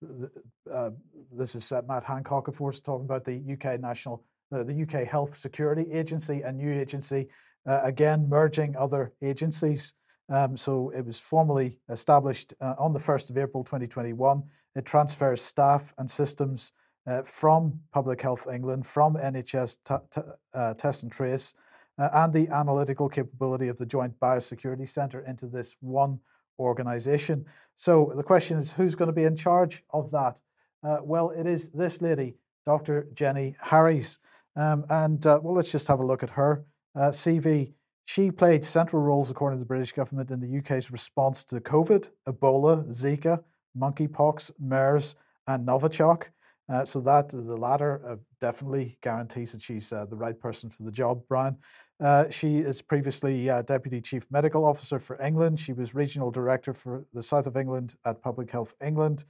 [0.00, 0.92] th-
[1.36, 5.86] this is Matt Hancock, of course, talking about the UK National, the UK Health Security
[5.92, 7.28] Agency, a new agency,
[7.66, 9.94] again merging other agencies.
[10.30, 14.42] Um, so it was formally established on the 1st of April 2021.
[14.76, 16.72] It transfers staff and systems
[17.06, 21.54] uh, from Public Health England, from NHS t- t- uh, Test and Trace,
[21.98, 26.18] uh, and the analytical capability of the Joint Biosecurity Centre into this one
[26.58, 27.44] organization.
[27.76, 30.40] So the question is who's going to be in charge of that?
[30.82, 32.34] Uh, well, it is this lady,
[32.66, 33.08] Dr.
[33.14, 34.18] Jenny Harries.
[34.56, 36.64] Um, and uh, well, let's just have a look at her
[36.96, 37.72] CV.
[38.06, 42.10] She played central roles, according to the British government, in the UK's response to COVID,
[42.28, 43.42] Ebola, Zika,
[43.76, 46.24] monkeypox, MERS, and Novichok.
[46.72, 50.82] Uh, so that the latter uh, definitely guarantees that she's uh, the right person for
[50.82, 51.56] the job, Brian.
[52.02, 55.60] Uh, she is previously uh, Deputy Chief Medical Officer for England.
[55.60, 59.24] She was Regional Director for the South of England at Public Health England.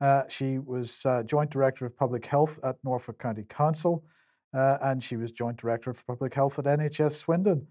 [0.00, 4.02] Uh, she was Joint Director of Public Health at Norfolk County Council,
[4.52, 7.66] and she was Joint Director of Public Health at NHS Swindon.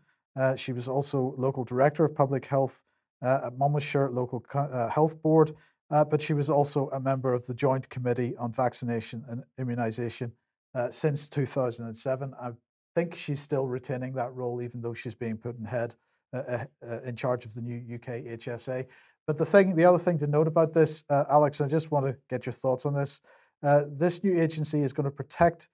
[0.57, 2.81] she was also Local Director of Public Health
[3.23, 4.45] at Monmouthshire Local
[4.91, 5.55] Health Board
[5.89, 10.31] uh, but she was also a member of the Joint Committee on Vaccination and Immunisation
[10.75, 12.33] uh, since 2007.
[12.41, 12.51] I
[12.95, 15.95] think she's still retaining that role, even though she's being put in head
[16.33, 18.85] uh, uh, uh in charge of the new UK HSA.
[19.27, 22.05] But the thing, the other thing to note about this, uh, Alex, I just want
[22.05, 23.21] to get your thoughts on this.
[23.61, 25.69] this new agency is going to protect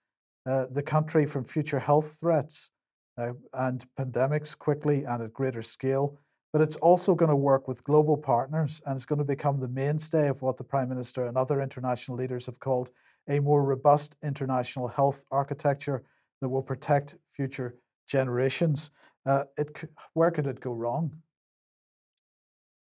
[0.46, 2.72] the country from future health threats
[3.18, 6.20] and pandemics quickly and at greater scale
[6.54, 9.68] but it's also going to work with global partners and it's going to become the
[9.68, 12.92] mainstay of what the Prime Minister and other international leaders have called
[13.28, 16.04] a more robust international health architecture
[16.42, 17.76] that will protect future
[18.08, 18.92] generations.
[19.26, 21.12] Uh, it, where could it go wrong?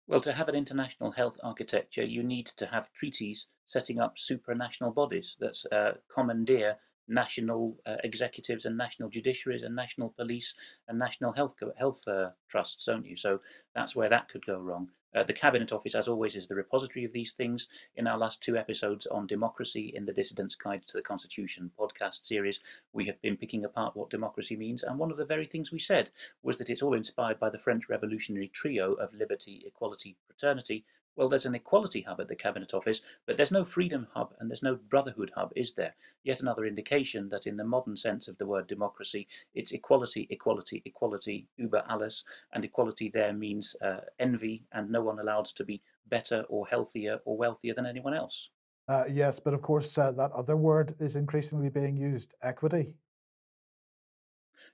[0.07, 4.95] Well, to have an international health architecture, you need to have treaties setting up supranational
[4.95, 6.77] bodies that uh, commandeer
[7.09, 10.55] national uh, executives and national judiciaries and national police
[10.89, 13.17] and national health health uh, trusts, don't you?
[13.17, 13.41] So
[13.75, 14.89] that's where that could go wrong.
[15.15, 17.69] Uh, the Cabinet Office, as always, is the repository of these things.
[17.97, 22.25] In our last two episodes on democracy in the Dissident's Guide to the Constitution podcast
[22.25, 22.61] series,
[22.95, 24.83] we have been picking apart what democracy means.
[24.83, 26.11] And one of the very things we said
[26.43, 30.87] was that it's all inspired by the French revolutionary trio of liberty, equality, fraternity,
[31.17, 34.51] well, there's an equality hub at the Cabinet Office, but there's no freedom hub and
[34.51, 35.95] there's no brotherhood hub, is there?
[36.25, 40.83] Yet another indication that in the modern sense of the word democracy, it's equality, equality,
[40.87, 45.83] equality, über alles, and equality there means uh, envy and no one allowed to be
[46.07, 48.49] better or healthier or wealthier than anyone else.
[48.89, 52.95] Uh, yes, but of course, uh, that other word is increasingly being used equity.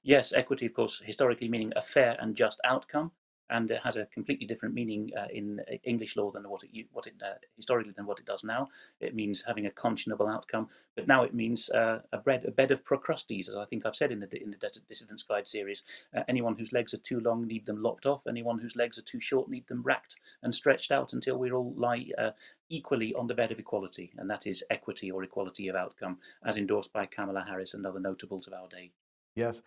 [0.02, 3.10] Yes, equity, of course, historically meaning a fair and just outcome
[3.50, 6.86] and it has a completely different meaning uh, in uh, English law than what it
[6.92, 8.68] what it uh, historically than what it does now.
[9.00, 12.70] It means having a conscionable outcome, but now it means uh, a bed a bed
[12.70, 15.82] of Procrustes, as I think I've said in the in the Dissident's Guide series.
[16.16, 18.22] Uh, anyone whose legs are too long need them lopped off.
[18.28, 21.74] Anyone whose legs are too short need them racked and stretched out until we all
[21.76, 22.30] lie uh,
[22.68, 26.56] equally on the bed of equality, and that is equity or equality of outcome, as
[26.56, 28.90] endorsed by Kamala Harris and other notables of our day.
[29.34, 29.62] Yes.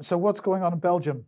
[0.00, 1.24] so what's going on in Belgium?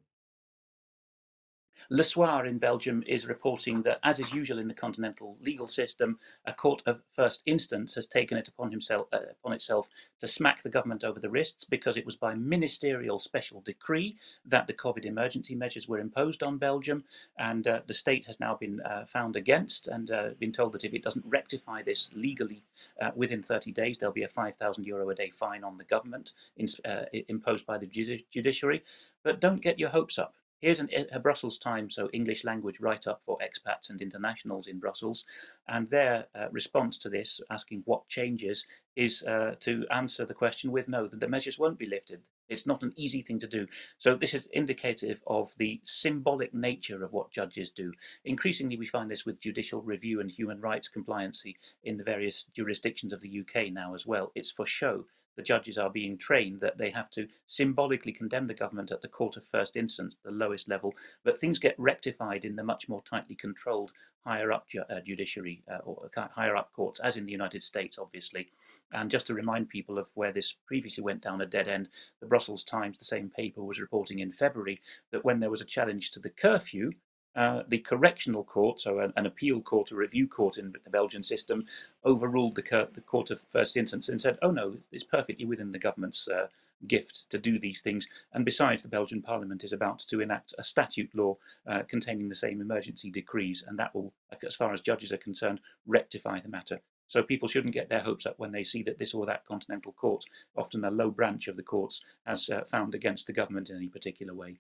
[1.91, 6.18] Le Soir in Belgium is reporting that, as is usual in the continental legal system,
[6.47, 10.62] a court of first instance has taken it upon, himself, uh, upon itself to smack
[10.62, 14.16] the government over the wrists because it was by ministerial special decree
[14.47, 17.05] that the COVID emergency measures were imposed on Belgium.
[17.39, 20.85] And uh, the state has now been uh, found against and uh, been told that
[20.85, 22.62] if it doesn't rectify this legally
[23.03, 26.32] uh, within 30 days, there'll be a 5,000 euro a day fine on the government
[26.57, 27.87] in, uh, imposed by the
[28.30, 28.82] judiciary.
[29.22, 30.35] But don't get your hopes up
[30.65, 34.79] Here's an, a Brussels Times, so English language write up for expats and internationals in
[34.79, 35.27] Brussels.
[35.69, 38.65] And their uh, response to this, asking what changes,
[38.97, 42.23] is uh, to answer the question with no, that the measures won't be lifted.
[42.49, 43.67] It's not an easy thing to do.
[43.99, 47.93] So, this is indicative of the symbolic nature of what judges do.
[48.25, 53.12] Increasingly, we find this with judicial review and human rights compliancy in the various jurisdictions
[53.12, 54.33] of the UK now as well.
[54.35, 55.05] It's for show
[55.37, 59.09] the judges are being trained that they have to symbolically condemn the government at the
[59.09, 63.03] court of first instance, the lowest level, but things get rectified in the much more
[63.03, 63.93] tightly controlled
[64.24, 67.99] higher up ju- uh, judiciary uh, or higher up courts, as in the United States,
[67.99, 68.49] obviously.
[68.93, 72.26] And just to remind people of where this previously went down a dead end, the
[72.26, 74.80] Brussels Times, the same paper, was reporting in February
[75.12, 76.91] that when there was a challenge to the curfew,
[77.37, 81.22] uh, the correctional court, so an, an, appeal court, a review court in the Belgian
[81.22, 81.66] system,
[82.05, 85.78] overruled the, the, court of first instance and said, oh no, it's perfectly within the
[85.78, 86.47] government's uh,
[86.87, 88.07] gift to do these things.
[88.32, 92.35] And besides, the Belgian parliament is about to enact a statute law uh, containing the
[92.35, 94.12] same emergency decrees, and that will,
[94.47, 96.80] as far as judges are concerned, rectify the matter.
[97.09, 99.93] So people shouldn't get their hopes up when they see that this or that continental
[99.93, 100.24] court,
[100.57, 103.89] often a low branch of the courts, has uh, found against the government in any
[103.89, 104.59] particular way.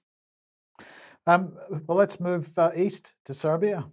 [1.26, 1.52] Um,
[1.86, 3.84] well, let's move uh, east to Serbia.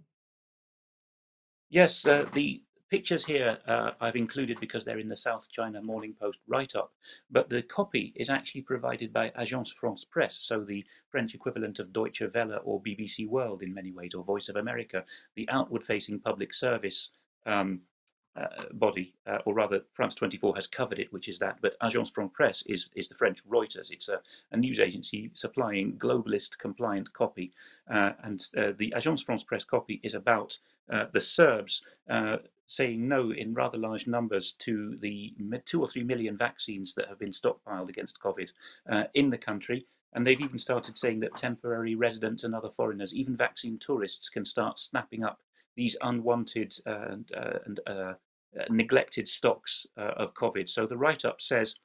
[1.70, 6.14] Yes, uh, the pictures here uh, I've included because they're in the South China Morning
[6.20, 6.92] Post write-up,
[7.30, 11.90] but the copy is actually provided by Agence France Presse, so the French equivalent of
[11.94, 15.02] Deutsche Welle or BBC World in many ways, or Voice of America,
[15.36, 17.12] the outward-facing public service
[17.46, 17.80] um,
[18.72, 21.58] body, uh, or rather, France 24 has covered it, which is that.
[21.60, 23.90] But Agence France Presse is, is the French Reuters.
[23.90, 24.20] It's a,
[24.52, 27.52] a news agency supplying globalist compliant copy.
[27.90, 30.56] Uh, and uh, the Agence France Presse copy is about
[30.90, 35.34] uh, the Serbs uh, saying no in rather large numbers to the
[35.66, 38.50] two or three million vaccines that have been stockpiled against COVID
[39.14, 39.86] in the country.
[40.14, 44.44] And they've even started saying that temporary residents and other foreigners, even vaccine tourists, can
[44.44, 45.42] start snapping up
[45.76, 48.14] these unwanted and, uh, and uh, uh,
[48.68, 50.68] neglected stocks of COVID.
[50.68, 51.76] So the write-up says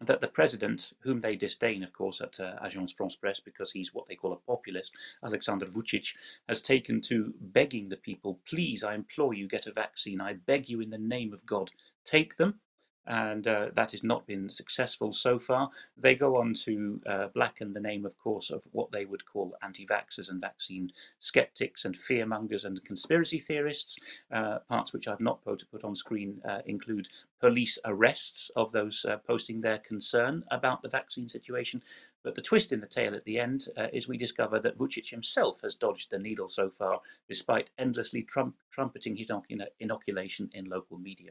[0.00, 3.94] that the president, whom they disdain, of course, at uh, Agence France Presse, because he's
[3.94, 4.92] what they call a populist,
[5.24, 6.12] Alexander Vucic,
[6.48, 10.20] has taken to begging the people, please, I implore you, get a vaccine.
[10.20, 11.70] I beg you in the name of God,
[12.04, 12.60] take them
[13.06, 15.70] and uh, that has not been successful so far.
[15.96, 19.54] They go on to uh, blacken the name, of course, of what they would call
[19.62, 23.96] anti vaxxers and vaccine skeptics and fearmongers and conspiracy theorists.
[24.32, 27.08] Uh, parts which I've not put, put on screen uh, include
[27.40, 31.82] police arrests of those uh, posting their concern about the vaccine situation,
[32.24, 35.10] but the twist in the tale at the end uh, is we discover that Vucic
[35.10, 39.30] himself has dodged the needle so far, despite endlessly trump- trumpeting his
[39.78, 41.30] inoculation in local media.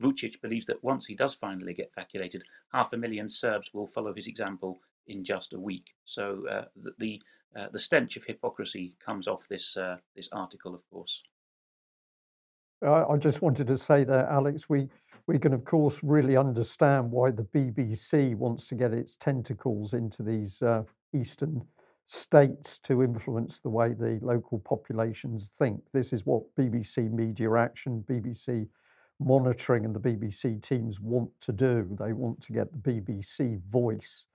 [0.00, 4.12] Vucic believes that once he does finally get vaccinated, half a million Serbs will follow
[4.12, 5.94] his example in just a week.
[6.04, 7.22] So uh, the the,
[7.56, 11.22] uh, the, stench of hypocrisy comes off this uh, this article, of course.
[12.84, 14.88] I just wanted to say that, Alex, we
[15.26, 20.22] we can, of course, really understand why the BBC wants to get its tentacles into
[20.22, 20.82] these uh,
[21.14, 21.62] eastern
[22.06, 25.80] states to influence the way the local populations think.
[25.92, 28.68] This is what BBC Media Action, BBC
[29.20, 31.96] Monitoring, and the BBC teams want to do.
[31.98, 34.26] They want to get the BBC voice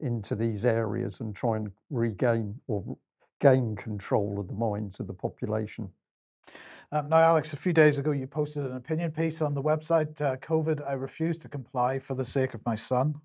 [0.00, 2.96] into these areas and try and regain or
[3.40, 5.90] gain control of the minds of the population.
[6.92, 10.20] Um, now, Alex, a few days ago, you posted an opinion piece on the website
[10.20, 13.16] uh, COVID, I refuse to comply for the sake of my son.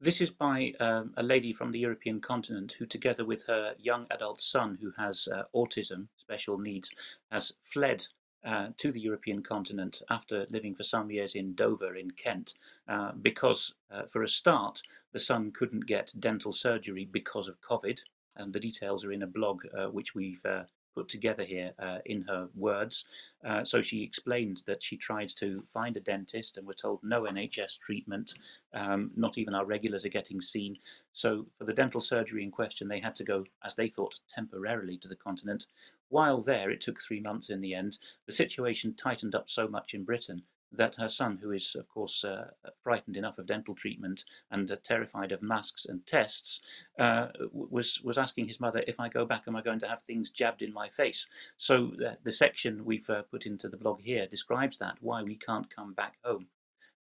[0.00, 4.06] This is by um, a lady from the European continent who, together with her young
[4.10, 6.90] adult son who has uh, autism, special needs,
[7.30, 8.06] has fled
[8.42, 12.54] uh, to the European continent after living for some years in Dover in Kent,
[12.88, 14.80] uh, because, uh, for a start,
[15.12, 18.00] the son couldn't get dental surgery because of COVID.
[18.36, 20.62] And the details are in a blog uh, which we've uh,
[20.94, 23.04] put together here uh, in her words.
[23.44, 27.22] Uh, so she explained that she tried to find a dentist and were told no
[27.22, 28.34] NHS treatment,
[28.74, 30.76] um, not even our regulars are getting seen.
[31.12, 34.98] So for the dental surgery in question, they had to go, as they thought, temporarily
[34.98, 35.66] to the continent.
[36.08, 37.98] While there, it took three months in the end.
[38.26, 40.42] The situation tightened up so much in Britain
[40.72, 42.50] that her son, who is, of course, uh,
[42.82, 46.60] frightened enough of dental treatment and uh, terrified of masks and tests,
[46.98, 50.02] uh, was was asking his mother, "If I go back, am I going to have
[50.02, 51.26] things jabbed in my face?"
[51.58, 55.36] So uh, the section we've uh, put into the blog here describes that why we
[55.36, 56.46] can't come back home.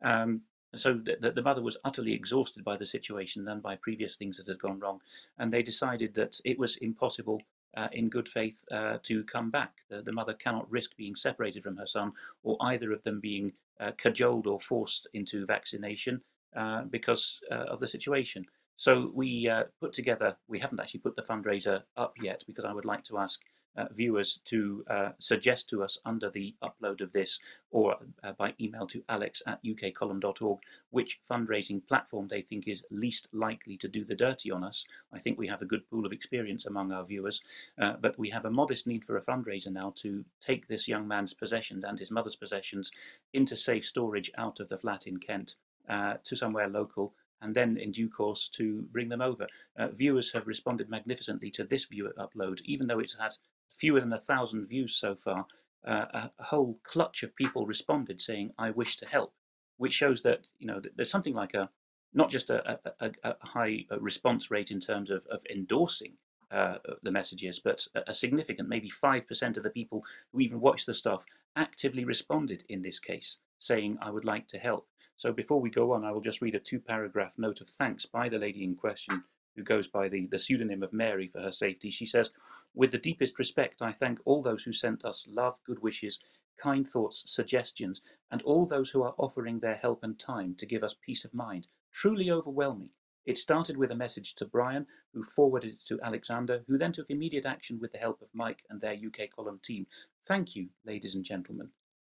[0.01, 0.41] Um,
[0.75, 4.47] so the, the, mother was utterly exhausted by the situation and by previous things that
[4.47, 5.01] had gone wrong,
[5.39, 7.41] and they decided that it was impossible
[7.75, 9.73] uh, in good faith uh, to come back.
[9.89, 12.11] The, the, mother cannot risk being separated from her son
[12.43, 16.21] or either of them being uh, cajoled or forced into vaccination
[16.55, 18.45] uh, because uh, of the situation.
[18.77, 22.73] So we uh, put together, we haven't actually put the fundraiser up yet because I
[22.73, 23.39] would like to ask
[23.77, 27.39] uh, viewers to uh, suggest to us under the upload of this
[27.71, 30.59] or uh, by email to alex at ukcolumn.org
[30.89, 34.85] which fundraising platform they think is least likely to do the dirty on us.
[35.13, 37.41] I think we have a good pool of experience among our viewers,
[37.79, 41.07] uh, but we have a modest need for a fundraiser now to take this young
[41.07, 42.91] man's possessions and his mother's possessions
[43.33, 45.55] into safe storage out of the flat in Kent
[45.89, 49.47] uh, to somewhere local and then in due course to bring them over.
[49.77, 53.35] Uh, viewers have responded magnificently to this viewer upload, even though it's had
[53.77, 55.45] fewer than a thousand views so far,
[55.87, 59.33] uh, a, a, whole clutch of people responded saying, I wish to help,
[59.77, 61.69] which shows that, you know, there's something like a,
[62.13, 66.13] not just a, a, a high uh, response rate in terms of, of endorsing
[66.51, 70.93] uh, the messages, but a significant, maybe 5% of the people who even watched the
[70.93, 71.23] stuff
[71.55, 74.87] actively responded in this case, saying, I would like to help.
[75.17, 78.05] So before we go on, I will just read a two paragraph note of thanks
[78.05, 79.23] by the lady in question
[79.57, 82.31] who goes by the, the pseudonym of Mary for her safety, she says,
[82.75, 86.19] With the deepest respect, I thank all those who sent us love, good wishes,
[86.57, 88.01] kind thoughts, suggestions,
[88.31, 91.33] and all those who are offering their help and time to give us peace of
[91.33, 91.67] mind.
[91.91, 92.91] Truly overwhelming.
[93.25, 97.09] It started with a message to Brian, who forwarded it to Alexander, who then took
[97.09, 99.87] immediate action with the help of Mike and their UK column team.
[100.25, 101.71] Thank you, ladies and gentlemen.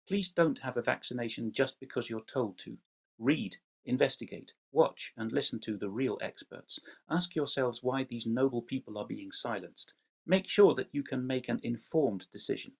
[0.08, 2.78] Please don't have a vaccination just because you're told to.
[3.18, 6.80] Read, investigate, watch, and listen to the real experts.
[7.10, 9.94] Ask yourselves why these noble people are being silenced.
[10.26, 12.72] Make sure that you can make an informed decision.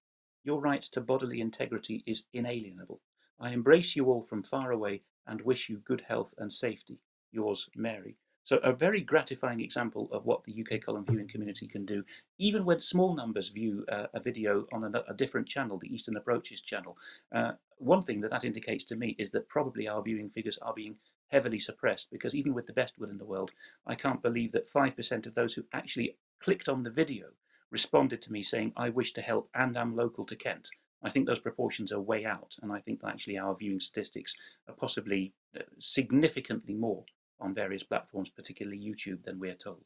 [0.45, 3.01] Your right to bodily integrity is inalienable.
[3.39, 7.01] I embrace you all from far away and wish you good health and safety.
[7.33, 8.17] Yours, Mary.
[8.45, 12.05] So a very gratifying example of what the UK column viewing community can do,
[12.39, 16.19] even when small numbers view uh, a video on a, a, different channel, the Eastern
[16.19, 16.99] Approaches channel.
[17.33, 20.75] Uh, one thing that that indicates to me is that probably our viewing figures are
[20.75, 20.97] being
[21.29, 23.51] heavily suppressed because even with the best will in the world,
[23.87, 27.29] I can't believe that 5% of those who actually clicked on the video
[27.71, 30.69] responded to me saying, I wish to help and am local to Kent.
[31.03, 34.35] I think those proportions are way out, and I think that actually our viewing statistics
[34.69, 37.05] are possibly uh, significantly more
[37.41, 39.85] on various platforms, particularly YouTube, than we're told.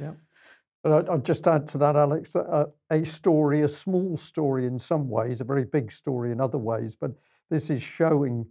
[0.00, 0.12] Yeah.
[0.82, 5.08] But I'll just add to that, Alex, uh, a story, a small story in some
[5.08, 7.12] ways, a very big story in other ways, but
[7.50, 8.46] this is showing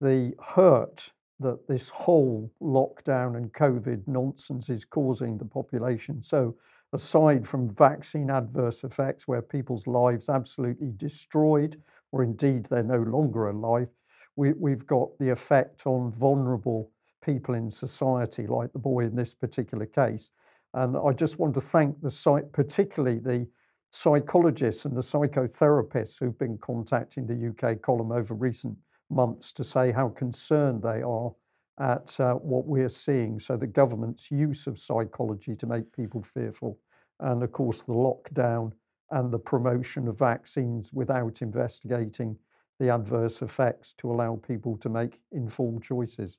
[0.00, 6.22] the hurt that this whole lockdown and COVID nonsense is causing the population.
[6.22, 6.56] So,
[6.92, 13.48] aside from vaccine adverse effects where people's lives absolutely destroyed, or indeed they're no longer
[13.48, 13.88] alive,
[14.36, 16.90] we, we've got the effect on vulnerable
[17.26, 20.30] people in society, like the boy in this particular case.
[20.74, 23.46] And I just want to thank the site, particularly the
[23.90, 28.76] psychologists and the psychotherapists who've been contacting the UK column over recent
[29.10, 31.32] months to say how concerned they are
[31.80, 33.40] at uh, what we're seeing.
[33.40, 36.78] So, the government's use of psychology to make people fearful,
[37.20, 38.72] and of course, the lockdown
[39.10, 42.36] and the promotion of vaccines without investigating
[42.78, 46.38] the adverse effects to allow people to make informed choices.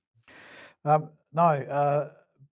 [0.87, 2.11] Um, now, uh,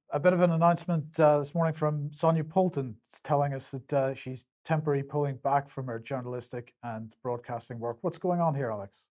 [0.09, 4.13] a bit of an announcement uh, this morning from Sonia Poulton telling us that uh,
[4.13, 7.97] she's temporarily pulling back from her journalistic and broadcasting work.
[8.01, 9.05] What's going on here, Alex?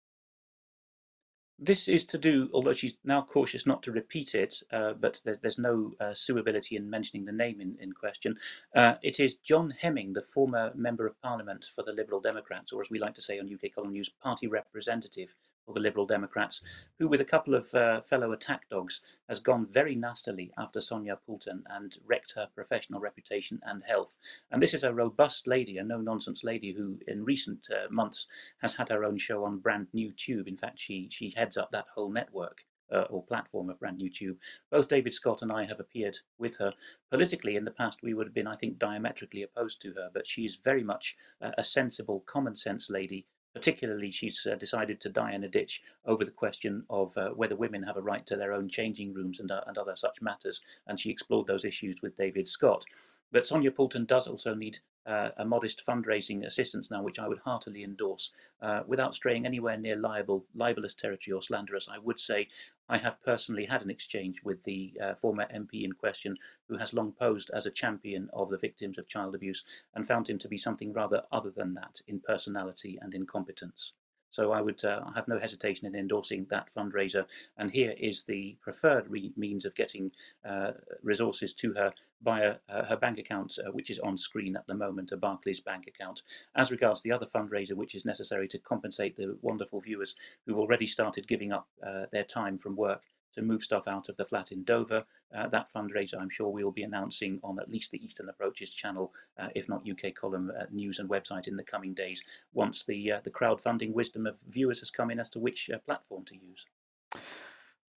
[1.59, 5.37] This is to do, although she's now cautious not to repeat it, uh, but there,
[5.43, 8.35] there's no uh, suability in mentioning the name in, in question.
[8.75, 12.81] Uh, it is John Hemming, the former Member of Parliament for the Liberal Democrats, or
[12.81, 15.35] as we like to say on UK Column News, party representative
[15.71, 16.61] or the Liberal Democrats,
[16.99, 21.16] who, with a couple of uh, fellow attack dogs, has gone very nastily after Sonia
[21.25, 24.16] Poulton and wrecked her professional reputation and health.
[24.51, 28.27] And this is a robust lady, a no nonsense lady, who in recent uh, months
[28.62, 30.49] has had her own show on Brand New Tube.
[30.49, 32.64] In fact, she, she heads up that whole network.
[32.93, 34.37] Uh, or platform of Brand New Tube.
[34.68, 36.75] Both David Scott and I have appeared with her.
[37.09, 40.27] Politically, in the past, we would have been, I think, diametrically opposed to her, but
[40.27, 45.09] she is very much uh, a sensible, common sense lady Particularly, she's uh, decided to
[45.09, 48.37] die in a ditch over the question of uh, whether women have a right to
[48.37, 50.61] their own changing rooms and, uh, and other such matters.
[50.87, 52.85] And she explored those issues with David Scott.
[53.33, 57.39] But Sonia Poulton does also need uh, a modest fundraising assistance now, which I would
[57.39, 58.31] heartily endorse.
[58.61, 62.49] Uh, without straying anywhere near libel, libelous territory or slanderous, I would say
[62.89, 66.37] I have personally had an exchange with the uh, former MP in question,
[66.68, 69.64] who has long posed as a champion of the victims of child abuse
[69.95, 73.93] and found him to be something rather other than that in personality and in competence.
[74.33, 77.26] So I would uh, have no hesitation in endorsing that fundraiser.
[77.59, 80.12] And here is the preferred re- means of getting
[80.45, 80.72] uh,
[81.03, 81.93] resources to her
[82.23, 85.61] via uh, her bank account, uh, which is on screen at the moment, a Barclays
[85.61, 86.23] bank account.
[86.55, 90.14] As regards the other fundraiser, which is necessary to compensate the wonderful viewers
[90.45, 93.03] who've already started giving up uh, their time from work
[93.33, 95.05] to move stuff out of the flat in Dover.
[95.33, 99.12] Uh, that fundraiser, I'm sure we'll be announcing on at least the Eastern Approaches channel,
[99.39, 103.12] uh, if not UK column uh, news and website in the coming days, once the
[103.23, 106.66] the crowdfunding wisdom of viewers has come in as to which platform to use.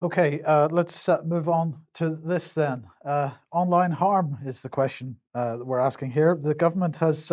[0.03, 2.87] Okay, uh, let's move on to this then.
[3.53, 6.39] online harm is the question that we're asking here.
[6.41, 7.31] The government has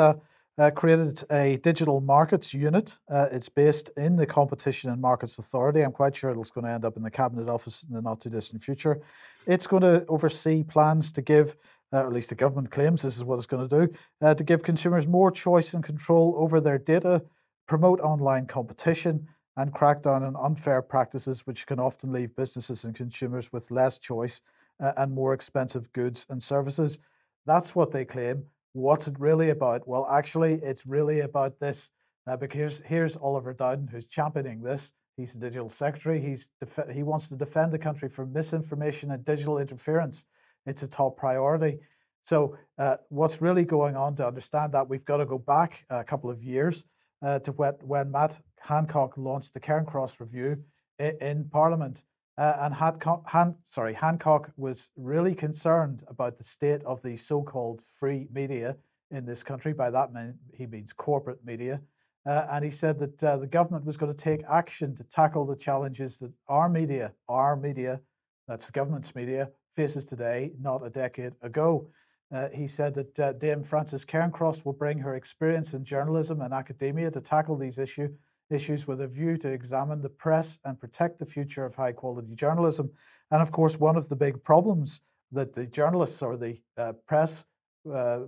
[0.59, 2.97] uh, created a digital markets unit.
[3.09, 5.81] Uh, it's based in the Competition and Markets Authority.
[5.81, 8.21] I'm quite sure it's going to end up in the Cabinet Office in the not
[8.21, 8.99] too distant future.
[9.45, 11.55] It's going to oversee plans to give,
[11.93, 14.33] uh, or at least the government claims this is what it's going to do, uh,
[14.33, 17.23] to give consumers more choice and control over their data,
[17.67, 22.95] promote online competition, and crack down on unfair practices, which can often leave businesses and
[22.95, 24.41] consumers with less choice
[24.79, 26.99] uh, and more expensive goods and services.
[27.45, 28.43] That's what they claim.
[28.73, 29.87] What's it really about?
[29.87, 31.89] Well, actually, it's really about this.
[32.27, 34.91] Uh, because here's Oliver Dowden, who's championing this.
[35.15, 36.21] He's the digital secretary.
[36.21, 40.25] He's def- he wants to defend the country from misinformation and digital interference.
[40.65, 41.79] It's a top priority.
[42.25, 46.03] So, uh, what's really going on to understand that, we've got to go back a
[46.03, 46.83] couple of years
[47.21, 50.63] uh, to when, when Matt Hancock launched the Cairncross Review
[50.99, 52.03] in, in Parliament.
[52.37, 57.81] Uh, and Hancock, Han, sorry, Hancock was really concerned about the state of the so-called
[57.99, 58.77] free media
[59.09, 59.73] in this country.
[59.73, 61.81] By that mean, he means corporate media.
[62.27, 65.45] Uh, and he said that uh, the government was going to take action to tackle
[65.45, 68.01] the challenges that our media, our media,
[68.47, 71.87] that's the government's media, faces today, not a decade ago.
[72.33, 76.53] Uh, he said that uh, Dame Frances Cairncross will bring her experience in journalism and
[76.53, 78.09] academia to tackle these issue,
[78.49, 82.35] issues with a view to examine the press and protect the future of high quality
[82.35, 82.89] journalism.
[83.31, 85.01] And of course, one of the big problems
[85.31, 87.45] that the journalists or the uh, press
[87.93, 88.19] uh,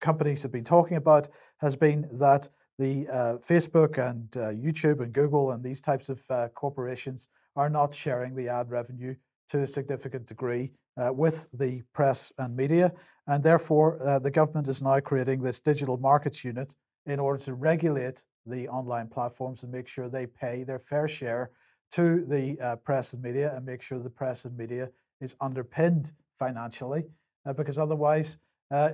[0.00, 1.28] companies have been talking about
[1.58, 2.48] has been that
[2.78, 6.22] the uh, Facebook and uh, YouTube and Google and these types of
[6.54, 9.16] corporations are not sharing the ad revenue
[9.48, 12.92] to a significant degree uh, with the press and media.
[13.26, 16.74] And therefore, uh, the government is now creating this digital markets unit
[17.06, 21.50] in order to regulate the online platforms and make sure they pay their fair share
[21.92, 24.88] to the uh, press and media and make sure the press and media
[25.20, 27.04] is underpinned financially.
[27.56, 28.38] because otherwise,
[28.70, 28.90] uh,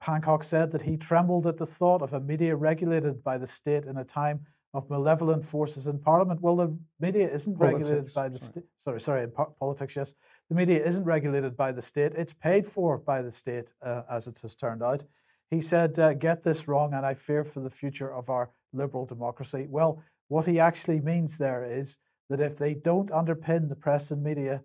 [0.00, 3.84] Hancock said that he trembled at the thought of a media regulated by the state
[3.84, 4.40] in a time
[4.74, 6.40] of malevolent forces in Parliament.
[6.40, 8.64] Well, the media isn't politics, regulated by the state.
[8.76, 10.14] Sorry, sorry, in po- politics, yes.
[10.48, 12.12] The media isn't regulated by the state.
[12.14, 15.02] It's paid for by the state, uh, as it has turned out.
[15.50, 19.06] He said, uh, Get this wrong, and I fear for the future of our liberal
[19.06, 19.66] democracy.
[19.68, 21.98] Well, what he actually means there is
[22.30, 24.62] that if they don't underpin the press and media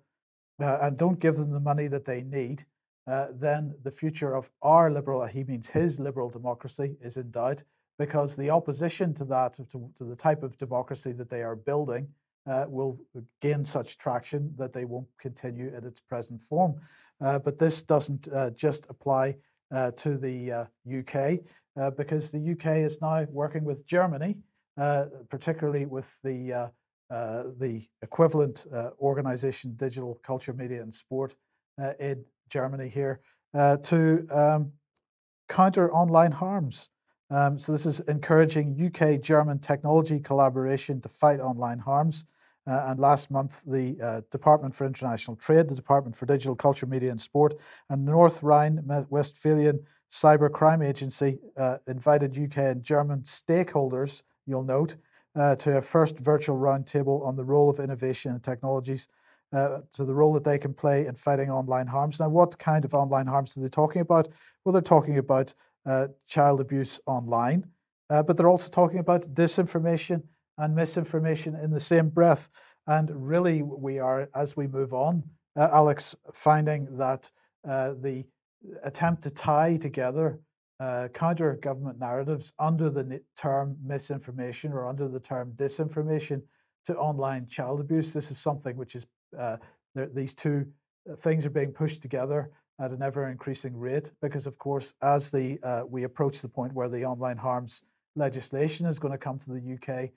[0.61, 2.65] uh, and don't give them the money that they need,
[3.07, 7.63] uh, then the future of our liberal, he means his liberal democracy, is in doubt
[7.97, 12.07] because the opposition to that, to, to the type of democracy that they are building,
[12.49, 12.99] uh, will
[13.41, 16.75] gain such traction that they won't continue in its present form.
[17.19, 19.35] Uh, but this doesn't uh, just apply
[19.73, 20.67] uh, to the
[20.99, 21.39] UK
[21.95, 24.35] because the UK is now working with Germany,
[25.29, 26.69] particularly with the
[27.09, 28.65] the equivalent
[28.99, 31.35] organization, Digital Culture, Media and Sport,
[31.99, 33.21] in Germany here
[33.53, 34.71] uh, to um,
[35.49, 36.89] counter online harms.
[37.31, 42.25] Um, so this is encouraging UK German technology collaboration to fight online harms.
[42.67, 46.85] Uh, and last month, the uh, Department for International Trade, the Department for Digital Culture,
[46.85, 47.55] Media and Sport,
[47.89, 49.79] and North Rhine Westphalian
[50.11, 54.95] Cyber Crime Agency uh, invited UK and German stakeholders, you'll note,
[55.35, 59.07] uh, to a first virtual roundtable on the role of innovation and technologies
[59.53, 62.19] uh, to the role that they can play in fighting online harms.
[62.19, 64.29] Now, what kind of online harms are they talking about?
[64.63, 65.53] Well, they're talking about uh,
[66.27, 67.65] child abuse online,
[68.09, 70.21] uh, but they're also talking about disinformation
[70.57, 72.49] and misinformation in the same breath.
[72.87, 75.23] And really, we are, as we move on,
[75.57, 77.31] uh, Alex, finding that
[77.67, 78.25] uh, the
[78.83, 80.39] attempt to tie together
[80.79, 86.41] uh, counter government narratives under the term misinformation or under the term disinformation
[86.85, 88.13] to online child abuse.
[88.13, 89.05] This is something which is
[89.39, 89.57] uh,
[90.13, 90.65] these two
[91.09, 92.51] uh, things are being pushed together
[92.81, 96.73] at an ever increasing rate because, of course, as the uh, we approach the point
[96.73, 97.83] where the online harms
[98.15, 100.09] legislation is going to come to the UK,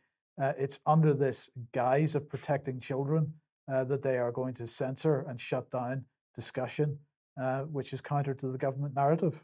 [0.43, 3.33] uh, it's under this guise of protecting children
[3.73, 6.05] uh, that they are going to censor and shut down
[6.35, 6.99] discussion,
[7.41, 9.43] uh, which is counter to the government narrative.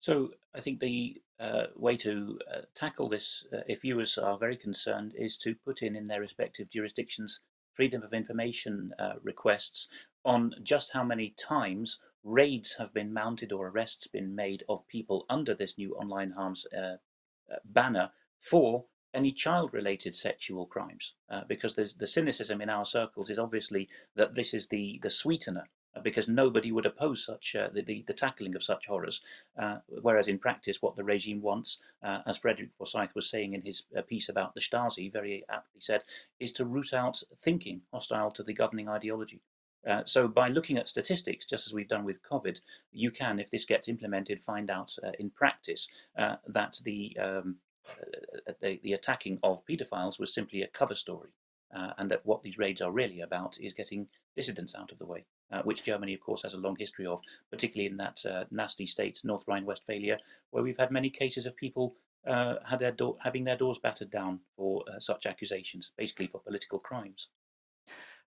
[0.00, 5.14] So I think the uh, way to uh, tackle this, if viewers are very concerned,
[5.16, 7.40] is to put in in their respective jurisdictions
[7.74, 9.88] freedom of information uh, requests
[10.24, 15.26] on just how many times raids have been mounted or arrests been made of people
[15.28, 16.96] under this new online harms uh,
[17.52, 18.84] uh, banner for
[19.14, 21.14] any child-related sexual crimes,
[21.46, 26.00] because the cynicism in our circles is obviously that this is the the sweetener uh,
[26.00, 29.20] because nobody would oppose such uh, the, the, the, tackling of such horrors.
[29.58, 33.60] Uh, whereas in practice, what the regime wants, uh, as Frederick Forsyth was saying in
[33.60, 36.02] his uh, piece about the Stasi, very aptly said,
[36.40, 39.42] is to root out thinking hostile to the governing ideology.
[39.88, 42.60] Uh, so by looking at statistics, just as we've done with COVID,
[42.92, 47.56] you can, if this gets implemented, find out in practice that the, um,
[48.60, 51.30] the, the attacking of paedophiles was simply a cover story.
[51.74, 54.06] Uh, and that what these raids are really about is getting
[54.36, 57.18] dissidents out of the way, uh, which Germany, of course, has a long history of,
[57.50, 60.18] particularly in that uh, nasty state, North Rhine-Westphalia,
[60.50, 61.96] where we've had many cases of people
[62.26, 66.78] uh, had their having their doors battered down for uh, such accusations, basically for political
[66.78, 67.30] crimes.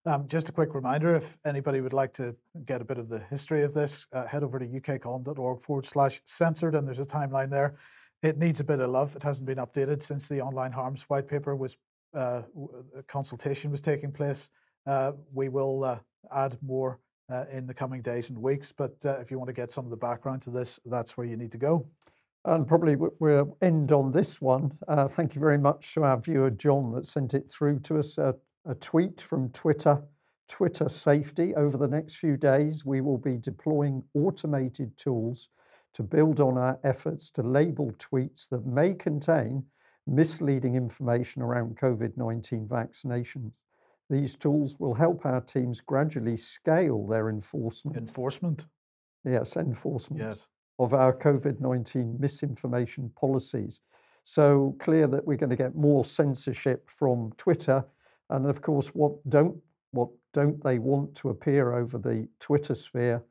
[0.08, 2.36] Um, just a quick reminder, if anybody would like to
[2.68, 6.22] get a bit of the history of this, uh, head over to ukcolumn.org forward slash
[6.26, 7.76] censored, and there's a timeline there.
[8.22, 9.16] It needs a bit of love.
[9.16, 11.78] It hasn't been updated since the online harms white paper was
[12.16, 12.44] uh,
[13.08, 14.52] consultation was taking place.
[14.86, 15.98] Uh, we will uh,
[16.34, 17.00] add more
[17.52, 18.72] in the coming days and weeks.
[18.72, 21.36] But if you want to get some of the background to this, that's where you
[21.36, 21.86] need to go.
[22.46, 24.72] And probably we'll end on this one.
[24.88, 28.20] Uh, thank you very much to our viewer John that sent it through to us.
[28.66, 30.02] A tweet from Twitter,
[30.48, 31.54] Twitter safety.
[31.56, 35.50] Over the next few days, we will be deploying automated tools
[35.94, 39.64] to build on our efforts to label tweets that may contain
[40.08, 43.52] misleading information around COVID 19 vaccinations.
[44.10, 47.98] These tools will help our teams gradually scale their enforcement.
[47.98, 48.66] Enforcement.
[49.24, 50.48] Yes, enforcement Yes.
[50.80, 53.80] of our COVID 19 misinformation policies.
[54.24, 57.86] So clear that we're going to get more censorship from Twitter.
[58.30, 59.56] And of course, what don't
[59.92, 63.24] what don't they want to appear over the Twitter sphere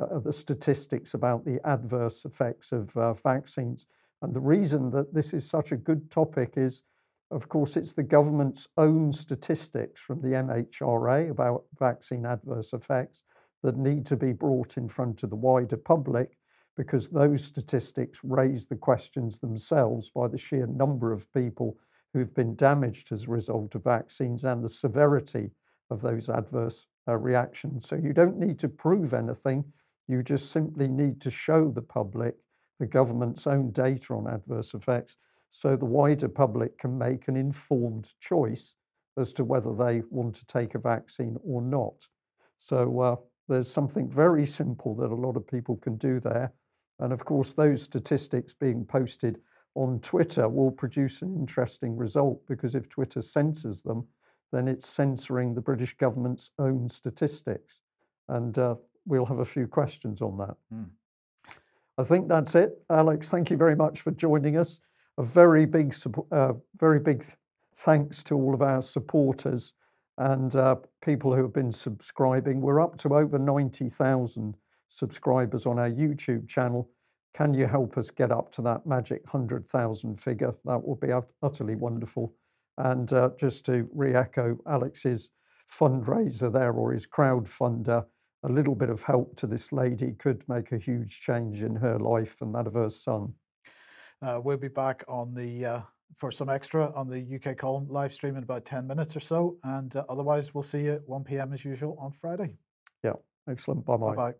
[0.00, 3.86] are the statistics about the adverse effects of uh, vaccines.
[4.22, 6.82] And the reason that this is such a good topic is,
[7.30, 13.22] of course, it's the government's own statistics from the MHRA about vaccine adverse effects
[13.62, 16.36] that need to be brought in front of the wider public
[16.76, 21.76] because those statistics raise the questions themselves by the sheer number of people
[22.12, 25.50] who've been damaged as a result of vaccines and the severity
[25.90, 27.88] of those adverse uh, reactions.
[27.88, 29.64] So you don't need to prove anything,
[30.08, 32.34] you just simply need to show the public
[32.80, 35.14] the government's own data on adverse effects
[35.52, 38.74] so the wider public can make an informed choice
[39.16, 42.06] as to whether they want to take a vaccine or not.
[42.58, 43.16] So uh,
[43.48, 46.52] there's something very simple that a lot of people can do there.
[46.98, 49.38] And of course, those statistics being posted
[49.74, 54.06] on Twitter will produce an interesting result because if Twitter censors them,
[54.52, 57.80] then it's censoring the British government's own statistics.
[58.28, 58.74] And uh,
[59.06, 60.56] we'll have a few questions on that.
[60.72, 60.90] Mm.
[61.98, 62.82] I think that's it.
[62.90, 64.80] Alex, thank you very much for joining us.
[65.18, 65.94] A very big,
[66.30, 67.24] uh, very big
[67.76, 69.74] thanks to all of our supporters
[70.18, 72.60] and uh, people who have been subscribing.
[72.60, 74.56] We're up to over 90,000
[74.88, 76.88] subscribers on our YouTube channel.
[77.34, 80.54] Can you help us get up to that magic 100,000 figure?
[80.64, 82.34] That would be utterly wonderful.
[82.78, 85.30] And uh, just to re echo Alex's
[85.70, 88.04] fundraiser there or his crowdfunder,
[88.44, 91.98] a little bit of help to this lady could make a huge change in her
[91.98, 93.32] life and that of her son.
[94.20, 95.80] Uh, we'll be back on the uh,
[96.16, 99.56] for some extra on the UK column live stream in about 10 minutes or so.
[99.64, 101.52] And uh, otherwise, we'll see you at 1 p.m.
[101.52, 102.56] as usual on Friday.
[103.02, 103.14] Yeah,
[103.48, 103.84] excellent.
[103.84, 104.10] Bye bye.
[104.10, 104.34] Bye bye.